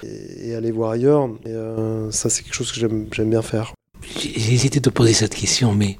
et, 0.03 0.55
aller 0.55 0.71
voir 0.71 0.91
ailleurs. 0.91 1.29
Euh, 1.47 2.12
ça, 2.12 2.29
c'est 2.29 2.43
quelque 2.43 2.55
chose 2.55 2.71
que 2.71 2.79
j'aime 2.79 3.29
bien 3.29 3.41
faire. 3.41 3.73
J'ai 4.19 4.53
hésité 4.53 4.79
de 4.79 4.89
poser 4.89 5.13
cette 5.13 5.34
question, 5.34 5.73
mais 5.73 5.97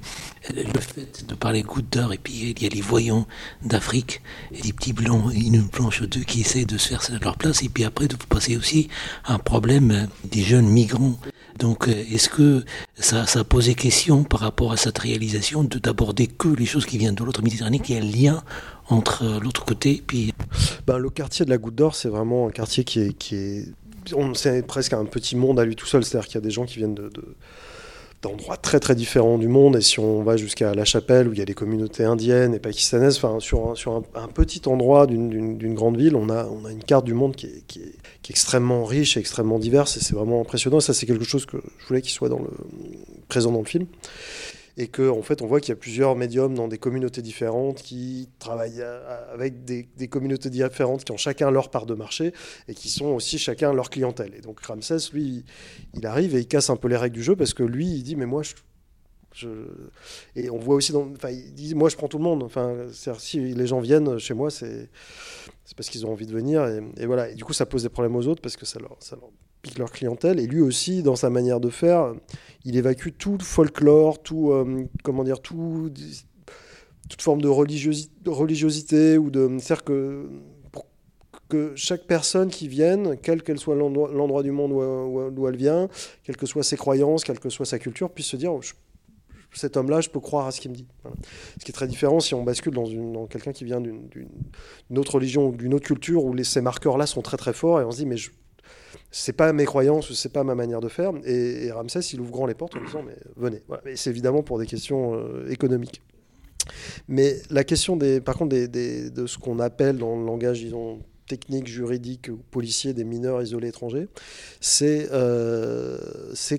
le 0.54 0.80
fait 0.80 1.26
de 1.28 1.34
parler 1.36 1.64
goutte 1.64 1.92
d'or, 1.92 2.14
et 2.14 2.18
puis 2.18 2.54
il 2.56 2.62
y 2.62 2.66
a 2.66 2.70
les 2.70 2.82
voyants 2.82 3.28
d'Afrique, 3.64 4.22
et 4.52 4.62
des 4.62 4.74
petits 4.74 4.94
blancs, 4.94 5.32
une 5.34 5.68
planche 5.68 6.02
ou 6.02 6.08
deux 6.08 6.22
qui 6.22 6.42
essaient 6.42 6.66
de 6.66 6.78
se 6.78 6.90
faire 6.90 7.02
leur 7.22 7.38
place, 7.38 7.64
et 7.64 7.70
puis 7.70 7.84
après, 7.84 8.08
vous 8.08 8.18
passez 8.30 8.56
aussi 8.58 8.88
à 9.24 9.34
un 9.34 9.40
problème 9.40 10.08
des 10.32 10.42
jeunes 10.42 10.68
migrants. 10.68 11.16
Donc, 11.60 11.88
est-ce 11.88 12.28
que 12.30 12.66
ça, 13.00 13.26
ça 13.26 13.40
a 13.40 13.44
posé 13.46 13.76
question 13.76 14.24
par 14.24 14.42
rapport 14.42 14.72
à 14.74 14.78
cette 14.78 14.98
réalisation 14.98 15.64
de 15.64 15.80
d'aborder 15.80 16.28
que 16.28 16.50
les 16.50 16.66
choses 16.66 16.86
qui 16.86 16.98
viennent 16.98 17.16
de 17.16 17.24
l'autre 17.24 17.42
Méditerranée, 17.42 17.80
qu'il 17.80 17.96
y 17.96 18.00
a 18.00 18.02
un 18.02 18.06
lien 18.06 18.44
entre 18.90 19.24
euh, 19.24 19.40
l'autre 19.40 19.64
côté, 19.66 20.04
puis 20.06 20.34
Ben, 20.86 20.98
le 20.98 21.10
quartier 21.10 21.46
de 21.46 21.50
la 21.50 21.58
Goutte 21.58 21.76
d'Or, 21.76 21.96
c'est 21.96 22.10
vraiment 22.10 22.48
un 22.48 22.52
quartier 22.52 22.84
qui 22.84 23.00
est, 23.00 23.14
qui 23.18 23.36
est 23.36 23.66
c'est 24.36 24.68
presque 24.68 24.94
un 24.94 25.06
petit 25.06 25.36
monde 25.36 25.60
à 25.60 25.66
lui 25.66 25.76
tout 25.76 25.88
seul. 25.88 26.04
C'est-à-dire 26.04 26.28
qu'il 26.28 26.36
y 26.36 26.38
a 26.38 26.42
des 26.42 26.52
gens 26.52 26.66
qui 26.66 26.78
viennent 26.78 26.94
de, 26.94 27.10
de- 27.10 27.36
d'endroits 28.28 28.58
très 28.58 28.80
très 28.80 28.96
différents 28.96 29.38
du 29.38 29.48
monde. 29.48 29.76
Et 29.78 29.82
si 29.82 30.00
on 30.00 30.24
va 30.24 30.38
jusqu'à 30.38 30.74
La 30.74 30.86
Chapelle, 30.86 31.28
où 31.28 31.34
il 31.34 31.40
y 31.40 31.42
a 31.42 31.46
des 31.46 31.54
communautés 31.54 32.04
indiennes 32.04 32.54
et 32.54 32.60
pakistanaises, 32.60 33.18
enfin, 33.18 33.40
sur, 33.40 33.70
un, 33.70 33.76
sur 33.76 33.94
un, 33.96 34.28
petit 34.28 34.62
endroit 34.68 35.08
d'une, 35.08 35.74
grande 35.74 35.98
ville, 35.98 36.16
on 36.16 36.30
a, 36.30 36.46
on 36.46 36.66
a 36.66 36.72
une 36.72 36.84
carte 36.84 37.06
du 37.06 37.14
monde 37.14 37.36
qui 37.36 37.46
est, 37.48 37.64
qui 37.68 37.80
est- 37.80 37.96
qui 38.26 38.32
est 38.32 38.34
extrêmement 38.34 38.86
riche 38.86 39.18
et 39.18 39.20
extrêmement 39.20 39.60
diverse. 39.60 39.98
Et 39.98 40.00
c'est 40.00 40.16
vraiment 40.16 40.42
impressionnant. 40.42 40.80
Et 40.80 40.82
ça, 40.82 40.96
c'est 40.96 41.06
quelque 41.06 41.26
chose 41.26 41.46
que 41.46 41.58
je 41.78 41.88
voulais 41.88 42.02
qu'il 42.02 42.12
soit 42.12 42.28
dans 42.28 42.40
le, 42.40 42.50
présent 43.28 43.52
dans 43.52 43.60
le 43.60 43.66
film. 43.66 43.86
Et 44.78 44.88
qu'en 44.88 45.18
en 45.18 45.22
fait, 45.22 45.42
on 45.42 45.48
voit 45.48 45.62
qu'il 45.62 45.70
y 45.70 45.74
a 45.74 45.78
plusieurs 45.78 46.16
médiums 46.16 46.54
dans 46.54 46.68
des 46.68 46.78
communautés 46.78 47.22
différentes 47.22 47.82
qui 47.82 48.30
travaillent 48.40 48.84
avec 49.32 49.64
des, 49.64 49.88
communautés 50.10 50.50
différentes 50.50 51.04
qui 51.04 51.12
ont 51.12 51.18
chacun 51.18 51.50
leur 51.50 51.70
part 51.70 51.86
de 51.86 51.94
marché 51.94 52.34
et 52.68 52.74
qui 52.74 52.90
sont 52.90 53.08
aussi 53.08 53.38
chacun 53.38 53.74
leur 53.74 53.90
clientèle. 53.90 54.34
Et 54.36 54.42
donc 54.42 54.60
Ramsès, 54.62 55.12
lui, 55.14 55.46
il 55.94 56.06
arrive 56.06 56.36
et 56.36 56.40
il 56.40 56.48
casse 56.48 56.70
un 56.70 56.76
peu 56.76 56.88
les 56.88 56.98
règles 56.98 57.16
du 57.16 57.24
jeu 57.24 57.36
parce 57.36 57.54
que 57.54 57.64
lui, 57.64 57.88
il 57.88 58.04
dit 58.04 58.16
mais 58.16 58.26
moi 58.26 58.44
je, 58.44 58.54
et 60.36 60.50
on 60.50 60.58
voit 60.58 60.76
aussi 60.76 60.92
dans, 60.92 61.12
enfin, 61.12 61.30
il 61.30 61.54
dit 61.54 61.76
moi 61.76 61.90
je 61.90 61.96
prends 61.96 62.08
tout 62.08 62.18
le 62.18 62.24
monde. 62.24 62.44
Enfin, 62.44 62.88
si 62.92 63.40
les 63.40 63.68
gens 63.68 63.80
viennent 63.80 64.18
chez 64.18 64.34
moi, 64.34 64.50
c'est 64.50 64.90
parce 65.76 65.90
qu'ils 65.90 66.06
ont 66.06 66.12
envie 66.12 66.28
de 66.28 66.32
venir 66.32 66.66
et, 66.66 66.82
et 66.98 67.06
voilà. 67.06 67.30
Et 67.30 67.36
du 67.36 67.44
coup, 67.44 67.54
ça 67.54 67.66
pose 67.66 67.84
des 67.84 67.90
problèmes 67.90 68.16
aux 68.16 68.28
autres 68.28 68.42
parce 68.42 68.56
que 68.56 68.66
ça 68.66 68.80
leur, 68.80 68.96
ça 69.00 69.16
leur 69.16 69.30
pique 69.66 69.80
leur 69.80 69.92
clientèle. 69.92 70.40
Et 70.40 70.46
lui 70.46 70.62
aussi, 70.62 71.02
dans 71.02 71.16
sa 71.16 71.32
manière 71.32 71.60
de 71.60 71.70
faire, 71.70 72.14
il 72.66 72.78
évacue 72.78 73.10
tout 73.18 73.40
folklore, 73.42 74.22
tout 74.22 74.52
euh, 74.52 74.86
comment 75.04 75.24
dire, 75.24 75.42
tout 75.42 75.92
toute 77.10 77.22
forme 77.22 77.42
de 77.42 77.48
religiosi- 77.48 78.10
de 78.24 78.30
religiosité 78.30 79.18
ou 79.18 79.30
de 79.32 79.48
c'est-à-dire 79.60 79.84
que 79.84 80.30
que 81.48 81.74
chaque 81.76 82.06
personne 82.08 82.50
qui 82.50 82.68
vienne, 82.68 83.18
quel 83.22 83.44
qu'elle 83.44 83.60
soit 83.60 83.76
l'endroit 83.76 84.42
du 84.42 84.50
monde 84.52 84.72
où, 84.72 84.82
où- 84.82 85.30
d'où 85.30 85.48
elle 85.48 85.58
vient, 85.58 85.90
quelles 86.24 86.38
que 86.38 86.48
soient 86.48 86.64
ses 86.64 86.76
croyances, 86.76 87.24
quelle 87.24 87.40
que 87.40 87.50
soit 87.50 87.68
sa 87.68 87.78
culture, 87.78 88.10
puisse 88.10 88.26
se 88.28 88.36
dire 88.36 88.52
oh, 88.52 88.62
cet 89.54 89.78
homme-là, 89.78 90.02
je 90.02 90.10
peux 90.10 90.20
croire 90.20 90.48
à 90.48 90.52
ce 90.52 90.60
qu'il 90.60 90.72
me 90.72 90.76
dit. 90.76 90.88
Ce 91.60 91.64
qui 91.64 91.72
est 91.72 91.74
très 91.74 91.88
différent 91.88 92.20
si 92.20 92.34
on 92.34 92.44
bascule 92.44 92.74
dans, 92.74 92.88
dans 92.90 93.26
quelqu'un 93.28 93.54
qui 93.54 93.64
vient 93.64 93.80
d'une 93.80 94.98
autre 94.98 95.16
religion 95.16 95.52
d'une 95.52 95.74
autre 95.76 95.86
culture 95.86 96.26
où 96.26 96.34
les, 96.34 96.44
ces 96.44 96.62
marqueurs-là 96.62 97.06
sont 97.06 97.22
très 97.22 97.38
très 97.38 97.54
forts 97.54 97.80
et 97.80 97.86
on 97.86 97.92
se 97.92 97.98
dit 97.98 98.06
mais 98.06 98.18
je, 98.18 98.32
c'est 99.12 99.34
pas 99.34 99.52
mes 99.54 99.66
croyances, 99.66 100.14
c'est 100.14 100.32
pas 100.32 100.44
ma 100.44 100.56
manière 100.56 100.82
de 100.82 100.90
faire. 100.90 101.12
Et, 101.26 101.72
Ramsès, 101.72 102.00
il 102.14 102.22
ouvre 102.22 102.32
grand 102.32 102.46
les 102.46 102.54
portes 102.54 102.76
en 102.76 102.84
disant 102.84 103.04
mais 103.04 103.16
venez. 103.36 103.62
Voilà. 103.68 103.84
Et 103.90 103.96
c'est 103.96 104.10
évidemment 104.10 104.44
pour 104.44 104.60
des 104.60 104.66
questions 104.66 105.16
euh, 105.16 105.50
économiques. 105.50 106.02
Mais 107.08 107.38
la 107.50 107.64
question 107.64 107.96
des, 107.96 108.22
par 108.22 108.38
contre, 108.38 108.56
des, 108.56 109.10
de 109.10 109.28
ce 109.28 109.38
qu'on 109.38 109.60
appelle 109.60 109.98
dans 109.98 110.18
le 110.18 110.26
langage, 110.26 110.62
disons, 110.62 111.00
technique, 111.28 111.68
juridique 111.68 112.30
ou 112.32 112.38
policier 112.52 112.94
des 112.94 113.04
mineurs 113.04 113.42
isolés 113.42 113.70
étrangers, 113.70 114.08
c'est 114.62 115.08
euh, 115.12 115.98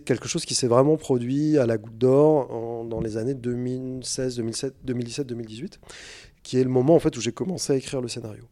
quelque 0.04 0.28
chose 0.28 0.44
qui 0.44 0.54
s'est 0.54 0.66
vraiment 0.66 0.96
produit 0.96 1.58
à 1.58 1.66
la 1.66 1.78
Goutte 1.78 1.98
d'Or 1.98 2.84
dans 2.88 3.00
les 3.00 3.16
années 3.16 3.34
2016, 3.34 4.36
2007, 4.36 4.74
2017, 4.84 5.26
2018, 5.26 5.80
qui 6.46 6.60
est 6.60 6.64
le 6.64 6.70
moment 6.70 6.94
en 6.94 7.00
fait 7.00 7.16
où 7.16 7.20
j'ai 7.20 7.32
commencé 7.32 7.72
à 7.72 7.76
écrire 7.76 8.00
le 8.00 8.06
scénario. 8.06 8.44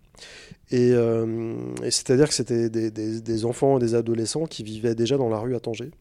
Et, 0.73 0.91
euh, 0.93 1.55
c'est-à-dire 1.83 2.27
que 2.27 2.35
c'était 2.35 2.69
des, 2.69 3.45
enfants 3.45 3.79
et 3.79 3.81
des 3.81 3.95
adolescents 3.95 4.47
qui 4.47 4.65
vivaient 4.65 4.97
déjà 4.97 5.17
dans 5.17 5.29
la 5.29 5.39
rue 5.39 5.55
à 5.55 5.61
Tanger 5.61 5.93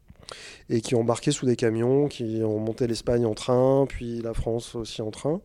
et 0.69 0.81
qui 0.81 0.95
embarquaient 0.95 1.31
sous 1.31 1.45
des 1.45 1.55
camions, 1.55 2.07
qui 2.07 2.41
ont 2.43 2.57
monté 2.57 2.87
l'Espagne 2.87 3.27
en 3.27 3.35
train, 3.35 3.85
puis 3.87 4.21
la 4.21 4.33
France 4.33 4.73
aussi 4.73 5.03
en 5.03 5.11
train, 5.11 5.39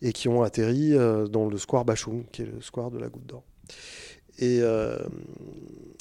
et 0.00 0.12
qui 0.12 0.28
ont 0.28 0.42
atterri 0.42 0.94
euh, 0.94 1.28
dans 1.28 1.48
le 1.48 1.56
square 1.56 1.84
Bachoum, 1.84 2.24
qui 2.32 2.42
est 2.42 2.46
le 2.46 2.60
square 2.60 2.90
de 2.90 2.98
la 2.98 3.08
Goutte 3.08 3.26
d'Or. 3.26 3.44
Et, 4.38 4.58
euh, 4.60 4.98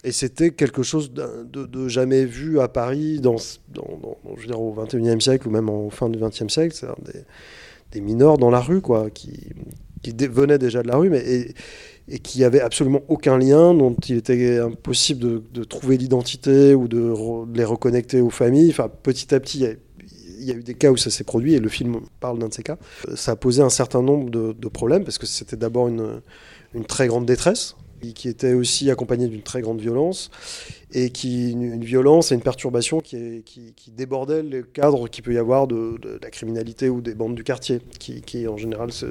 c'était 0.09 0.51
quelque 0.51 0.81
chose 0.81 1.11
de, 1.13 1.87
jamais 1.87 2.25
vu 2.25 2.59
à 2.59 2.67
Paris 2.67 3.19
dans, 3.19 3.37
je 3.37 4.53
au 4.53 4.73
21e 4.73 5.19
siècle 5.19 5.47
ou 5.47 5.51
même 5.51 5.69
en 5.69 5.91
fin 5.91 6.09
du 6.09 6.17
20e 6.17 6.49
siècle, 6.49 6.73
c'est 6.73 6.87
des, 7.03 7.23
des 7.91 8.01
mineurs 8.01 8.37
dans 8.37 8.49
la 8.49 8.61
rue, 8.61 8.81
quoi, 8.81 9.11
qui, 9.11 9.49
qui 10.01 10.11
venaient 10.11 10.57
déjà 10.57 10.81
de 10.81 10.87
la 10.87 10.97
rue, 10.97 11.09
mais 11.09 11.53
et, 12.07 12.19
qui 12.19 12.43
avaient 12.43 12.61
absolument 12.61 13.01
aucun 13.07 13.37
lien, 13.37 13.73
dont 13.73 13.95
il 14.09 14.17
était 14.17 14.59
impossible 14.59 15.43
de, 15.51 15.63
trouver 15.63 15.97
l'identité 15.97 16.73
ou 16.75 16.87
de, 16.87 17.13
les 17.55 17.63
reconnecter 17.63 18.19
aux 18.21 18.29
familles. 18.29 18.71
Enfin, 18.71 18.89
petit 18.89 19.33
à 19.33 19.39
petit, 19.39 19.59
il 19.59 20.45
y 20.45 20.51
a- 20.51 20.55
eu 20.55 20.63
des 20.63 20.73
cas 20.73 20.91
où 20.91 20.97
ça 20.97 21.09
s'est 21.09 21.23
produit 21.23 21.53
et 21.53 21.59
le 21.59 21.69
film 21.69 22.01
parle 22.19 22.39
d'un 22.39 22.49
de 22.49 22.53
ces 22.53 22.63
cas. 22.63 22.77
Euh, 23.07 23.15
Ça 23.15 23.33
a 23.33 23.35
posé 23.35 23.61
un 23.61 23.69
certain 23.69 24.01
nombre 24.01 24.29
de, 24.29 24.67
problèmes 24.67 25.03
parce 25.03 25.17
que 25.17 25.25
c'était 25.25 25.55
d'abord 25.55 25.87
une, 25.87 26.21
très 26.87 27.07
grande 27.07 27.25
détresse 27.25 27.75
qui 28.15 28.27
était 28.27 28.53
aussi 28.53 28.89
accompagnée 28.89 29.27
d'une 29.27 29.43
très 29.43 29.61
grande 29.61 29.79
violence 29.79 30.31
et 30.93 31.09
qui 31.09 31.51
une, 31.51 31.83
violence 31.83 32.31
et 32.31 32.35
une 32.35 32.41
perturbation 32.41 32.99
qui, 32.99 33.15
est- 33.15 33.43
qui, 33.43 33.73
qui 33.75 33.91
débordait 33.91 34.43
le 34.43 34.63
cadre 34.63 35.07
qu'il 35.07 35.23
peut 35.23 35.33
y 35.33 35.37
avoir 35.37 35.67
de, 35.67 35.99
la 36.21 36.29
criminalité 36.29 36.89
ou 36.89 37.01
des 37.01 37.15
bandes 37.15 37.35
du 37.35 37.43
quartier 37.43 37.79
qui, 37.99 38.47
en 38.47 38.57
général 38.57 38.91
se, 38.91 39.07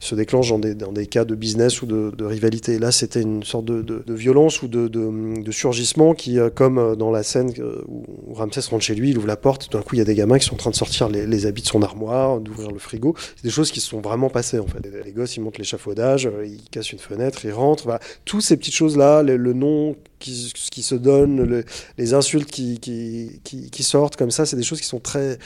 se 0.00 0.14
déclenchent 0.14 0.50
dans 0.50 0.58
des, 0.58 0.74
dans 0.74 0.92
des 0.92 1.06
cas 1.06 1.24
de 1.24 1.34
business 1.34 1.82
ou 1.82 1.86
de, 1.86 2.24
rivalité. 2.24 2.78
Là, 2.78 2.92
c'était 2.92 3.22
une 3.22 3.42
sorte 3.42 3.64
de, 3.64 4.12
violence 4.12 4.62
ou 4.62 4.68
de, 4.68 5.50
surgissement 5.50 6.14
qui, 6.14 6.38
euh, 6.38 6.50
comme 6.50 6.78
euh, 6.78 6.94
dans 6.94 7.10
la 7.10 7.22
scène 7.22 7.52
euh, 7.58 7.82
où 7.88 8.04
Ramsès 8.34 8.60
rentre 8.70 8.84
chez 8.84 8.94
lui, 8.94 9.10
il 9.10 9.18
ouvre 9.18 9.26
la 9.26 9.36
porte, 9.36 9.68
tout 9.68 9.76
d'un 9.76 9.82
coup, 9.82 9.94
il 9.94 9.98
y 9.98 10.02
a 10.02 10.04
des 10.04 10.14
gamins 10.14 10.38
qui 10.38 10.44
sont 10.46 10.54
en 10.54 10.58
train 10.58 10.70
de 10.70 10.76
sortir 10.76 11.08
les, 11.08 11.46
habits 11.46 11.62
de 11.62 11.66
son 11.66 11.82
armoire, 11.82 12.40
d'ouvrir 12.40 12.70
le 12.70 12.78
frigo. 12.78 13.14
C'est 13.36 13.44
des 13.44 13.50
choses 13.50 13.70
qui 13.70 13.80
se 13.80 13.88
sont 13.88 14.00
vraiment 14.00 14.28
passées, 14.28 14.58
en 14.58 14.66
fait. 14.66 14.80
Les, 15.04 15.12
gosses, 15.12 15.36
ils 15.36 15.40
montent 15.40 15.58
l'échafaudage, 15.58 16.28
ils 16.44 16.68
cassent 16.70 16.92
une 16.92 16.98
fenêtre, 16.98 17.44
ils 17.44 17.52
rentrent. 17.52 17.84
Voilà. 17.84 18.00
Toutes 18.24 18.42
ces 18.42 18.56
petites 18.56 18.74
choses-là, 18.74 19.22
le, 19.22 19.36
le 19.36 19.52
nom 19.52 19.96
qui, 20.18 20.52
qui 20.70 20.82
se 20.82 20.94
donne, 20.94 21.42
le- 21.44 21.64
les 21.96 22.14
insultes 22.14 22.50
qui, 22.50 22.78
qui, 22.78 23.40
qui, 23.44 23.70
qui 23.70 23.82
sortent 23.82 24.16
comme 24.16 24.30
ça, 24.30 24.46
c'est 24.46 24.56
des 24.56 24.62
choses 24.62 24.80
qui 24.80 24.86
sont 24.86 25.00
très... 25.00 25.38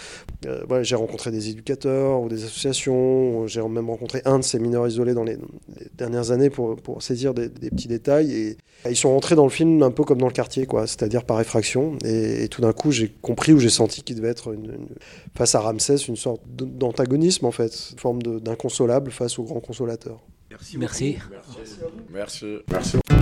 euh, 0.46 0.62
voilà, 0.68 0.82
j'ai 0.82 0.96
rencontré 0.96 1.30
des 1.30 1.48
éducateurs 1.50 2.20
ou 2.20 2.28
des 2.28 2.44
associations, 2.44 3.46
j'ai 3.46 3.62
même 3.62 3.88
rencontré 3.90 4.22
un 4.24 4.38
de 4.38 4.44
ces 4.44 4.58
mineurs 4.58 4.86
isolés 4.88 5.14
dans 5.14 5.24
les, 5.24 5.36
les 5.78 5.86
dernières 5.94 6.30
années 6.30 6.50
pour, 6.50 6.76
pour 6.76 7.02
saisir 7.02 7.34
des, 7.34 7.48
des 7.48 7.70
petits 7.70 7.88
détails 7.88 8.32
et 8.32 8.56
ils 8.90 8.96
sont 8.96 9.10
rentrés 9.10 9.34
dans 9.36 9.44
le 9.44 9.50
film 9.50 9.82
un 9.82 9.90
peu 9.90 10.04
comme 10.04 10.18
dans 10.18 10.26
le 10.26 10.32
quartier, 10.32 10.66
quoi, 10.66 10.86
c'est-à-dire 10.86 11.24
par 11.24 11.40
effraction. 11.40 11.96
Et, 12.04 12.44
et 12.44 12.48
tout 12.48 12.60
d'un 12.62 12.72
coup, 12.72 12.90
j'ai 12.90 13.08
compris 13.22 13.52
ou 13.52 13.58
j'ai 13.58 13.70
senti 13.70 14.02
qu'il 14.02 14.16
devait 14.16 14.28
être 14.28 14.52
une- 14.52 14.64
une- 14.64 14.88
face 15.36 15.54
à 15.54 15.60
Ramsès 15.60 15.96
une 16.08 16.16
sorte 16.16 16.42
d'antagonisme 16.48 17.46
en 17.46 17.52
fait, 17.52 17.90
une 17.92 17.98
forme 17.98 18.22
d'inconsolable 18.22 19.10
face 19.10 19.38
au 19.38 19.44
grand 19.44 19.60
consolateur. 19.60 20.20
Merci. 20.50 20.76
Merci. 22.12 22.56
Merci. 22.68 23.21